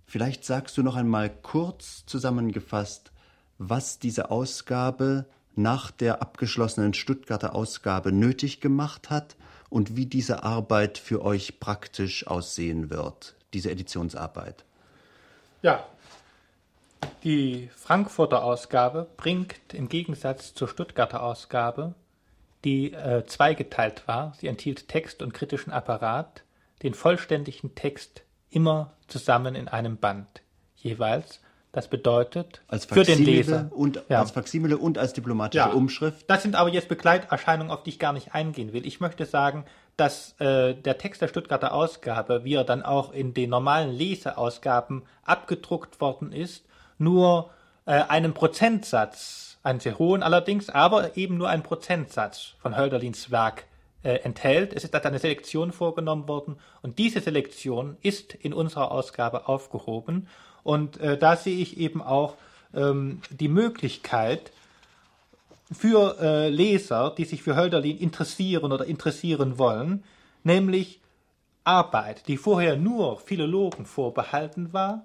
Vielleicht 0.08 0.42
sagst 0.46 0.78
du 0.78 0.82
noch 0.82 0.96
einmal 0.96 1.28
kurz 1.28 2.06
zusammengefasst, 2.06 3.12
was 3.58 3.98
diese 3.98 4.30
Ausgabe 4.30 5.26
nach 5.54 5.90
der 5.90 6.22
abgeschlossenen 6.22 6.94
Stuttgarter 6.94 7.54
Ausgabe 7.54 8.10
nötig 8.10 8.62
gemacht 8.62 9.10
hat 9.10 9.36
und 9.68 9.96
wie 9.96 10.06
diese 10.06 10.44
Arbeit 10.44 10.96
für 10.96 11.22
euch 11.22 11.60
praktisch 11.60 12.26
aussehen 12.26 12.88
wird 12.88 13.36
diese 13.52 13.70
Editionsarbeit? 13.70 14.64
Ja, 15.60 15.86
die 17.22 17.68
Frankfurter 17.76 18.44
Ausgabe 18.44 19.08
bringt 19.18 19.74
im 19.74 19.90
Gegensatz 19.90 20.54
zur 20.54 20.68
Stuttgarter 20.68 21.22
Ausgabe, 21.22 21.94
die 22.64 22.94
äh, 22.94 23.26
zweigeteilt 23.26 24.08
war, 24.08 24.32
sie 24.40 24.46
enthielt 24.46 24.88
Text 24.88 25.20
und 25.20 25.34
kritischen 25.34 25.70
Apparat, 25.70 26.44
den 26.82 26.94
vollständigen 26.94 27.74
Text 27.74 28.22
immer 28.50 28.92
zusammen 29.06 29.54
in 29.54 29.68
einem 29.68 29.96
Band 29.96 30.42
jeweils. 30.76 31.40
Das 31.72 31.88
bedeutet 31.88 32.62
als 32.66 32.86
für 32.86 33.04
den 33.04 33.22
Leser 33.22 33.70
und 33.70 34.02
ja. 34.08 34.20
als 34.20 34.30
Faximile 34.30 34.78
und 34.78 34.96
als 34.96 35.12
diplomatische 35.12 35.68
ja. 35.68 35.72
Umschrift. 35.72 36.28
Das 36.28 36.42
sind 36.42 36.56
aber 36.56 36.70
jetzt 36.70 36.88
Begleiterscheinungen, 36.88 37.70
auf 37.70 37.82
die 37.82 37.90
ich 37.90 37.98
gar 37.98 38.14
nicht 38.14 38.34
eingehen 38.34 38.72
will. 38.72 38.86
Ich 38.86 39.00
möchte 39.00 39.26
sagen, 39.26 39.64
dass 39.98 40.32
äh, 40.40 40.74
der 40.74 40.96
Text 40.96 41.20
der 41.20 41.28
Stuttgarter 41.28 41.72
Ausgabe, 41.72 42.44
wie 42.44 42.54
er 42.54 42.64
dann 42.64 42.82
auch 42.82 43.12
in 43.12 43.34
den 43.34 43.50
normalen 43.50 43.90
Leseausgaben 43.90 45.02
abgedruckt 45.24 46.00
worden 46.00 46.32
ist, 46.32 46.64
nur 46.96 47.50
äh, 47.84 48.02
einen 48.08 48.32
Prozentsatz, 48.32 49.58
einen 49.62 49.80
sehr 49.80 49.98
hohen 49.98 50.22
allerdings, 50.22 50.70
aber 50.70 51.16
eben 51.16 51.36
nur 51.36 51.48
einen 51.48 51.62
Prozentsatz 51.62 52.54
von 52.60 52.76
Hölderlins 52.76 53.30
Werk 53.30 53.64
äh, 54.02 54.16
enthält. 54.20 54.72
Es 54.72 54.84
ist 54.84 54.94
dann 54.94 55.02
eine 55.02 55.18
Selektion 55.18 55.72
vorgenommen 55.72 56.28
worden 56.28 56.56
und 56.82 56.98
diese 56.98 57.20
Selektion 57.20 57.96
ist 58.02 58.34
in 58.34 58.52
unserer 58.52 58.90
Ausgabe 58.90 59.48
aufgehoben 59.48 60.28
und 60.62 60.98
äh, 61.00 61.16
da 61.16 61.36
sehe 61.36 61.58
ich 61.58 61.78
eben 61.78 62.02
auch 62.02 62.34
ähm, 62.74 63.22
die 63.30 63.48
Möglichkeit, 63.48 64.52
für 65.72 66.16
äh, 66.20 66.48
Leser, 66.48 67.14
die 67.16 67.24
sich 67.24 67.42
für 67.42 67.56
Hölderlin 67.56 67.98
interessieren 67.98 68.72
oder 68.72 68.86
interessieren 68.86 69.58
wollen, 69.58 70.04
nämlich 70.42 71.00
Arbeit, 71.64 72.26
die 72.28 72.38
vorher 72.38 72.76
nur 72.76 73.18
Philologen 73.18 73.84
vorbehalten 73.84 74.72
war 74.72 75.04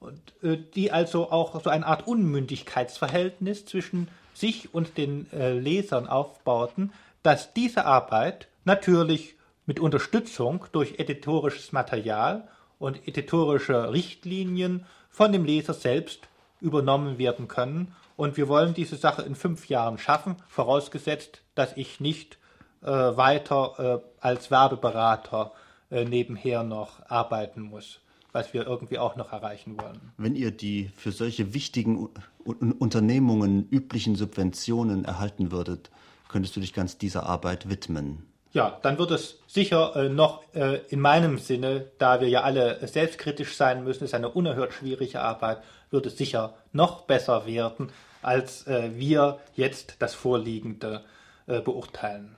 und 0.00 0.20
äh, 0.42 0.58
die 0.74 0.92
also 0.92 1.30
auch 1.30 1.62
so 1.62 1.70
eine 1.70 1.86
Art 1.86 2.06
Unmündigkeitsverhältnis 2.06 3.64
zwischen 3.64 4.08
sich 4.34 4.74
und 4.74 4.98
den 4.98 5.32
äh, 5.32 5.52
Lesern 5.52 6.06
aufbauten, 6.06 6.92
dass 7.24 7.54
diese 7.54 7.86
Arbeit 7.86 8.46
natürlich 8.64 9.34
mit 9.66 9.80
Unterstützung 9.80 10.66
durch 10.70 10.98
editorisches 10.98 11.72
Material 11.72 12.46
und 12.78 13.08
editorische 13.08 13.92
Richtlinien 13.92 14.84
von 15.08 15.32
dem 15.32 15.44
Leser 15.44 15.74
selbst 15.74 16.28
übernommen 16.60 17.18
werden 17.18 17.48
können 17.48 17.94
und 18.16 18.36
wir 18.36 18.46
wollen 18.46 18.74
diese 18.74 18.96
Sache 18.96 19.22
in 19.22 19.34
fünf 19.34 19.68
Jahren 19.68 19.98
schaffen, 19.98 20.36
vorausgesetzt, 20.48 21.42
dass 21.54 21.76
ich 21.76 21.98
nicht 21.98 22.38
äh, 22.82 22.88
weiter 22.88 24.02
äh, 24.02 24.24
als 24.24 24.50
Werbeberater 24.50 25.52
äh, 25.90 26.04
nebenher 26.04 26.62
noch 26.62 27.08
arbeiten 27.08 27.62
muss, 27.62 28.00
was 28.32 28.52
wir 28.52 28.66
irgendwie 28.66 28.98
auch 28.98 29.16
noch 29.16 29.32
erreichen 29.32 29.78
wollen. 29.80 30.12
Wenn 30.18 30.36
ihr 30.36 30.50
die 30.50 30.90
für 30.94 31.10
solche 31.10 31.54
wichtigen 31.54 31.98
U 31.98 32.10
Unternehmungen 32.44 33.66
üblichen 33.70 34.16
Subventionen 34.16 35.06
erhalten 35.06 35.50
würdet, 35.50 35.90
könntest 36.34 36.56
du 36.56 36.60
dich 36.60 36.72
ganz 36.72 36.98
dieser 36.98 37.26
Arbeit 37.26 37.70
widmen. 37.70 38.26
ja, 38.52 38.80
dann 38.82 38.98
wird 38.98 39.12
es 39.12 39.38
sicher 39.46 39.94
äh, 39.94 40.08
noch 40.08 40.42
äh, 40.52 40.80
in 40.88 40.98
meinem 40.98 41.38
Sinne, 41.38 41.92
da 41.98 42.20
wir 42.20 42.28
ja 42.28 42.42
alle 42.42 42.84
selbstkritisch 42.88 43.54
sein 43.54 43.84
müssen, 43.84 44.02
ist 44.02 44.14
eine 44.14 44.30
unerhört 44.30 44.72
schwierige 44.72 45.20
Arbeit, 45.20 45.58
wird 45.92 46.06
es 46.06 46.18
sicher 46.18 46.54
noch 46.72 47.02
besser 47.02 47.46
werden, 47.46 47.92
als 48.20 48.66
äh, 48.66 48.90
wir 48.96 49.38
jetzt 49.54 49.94
das 50.00 50.14
Vorliegende 50.14 51.04
äh, 51.46 51.60
beurteilen. 51.60 52.32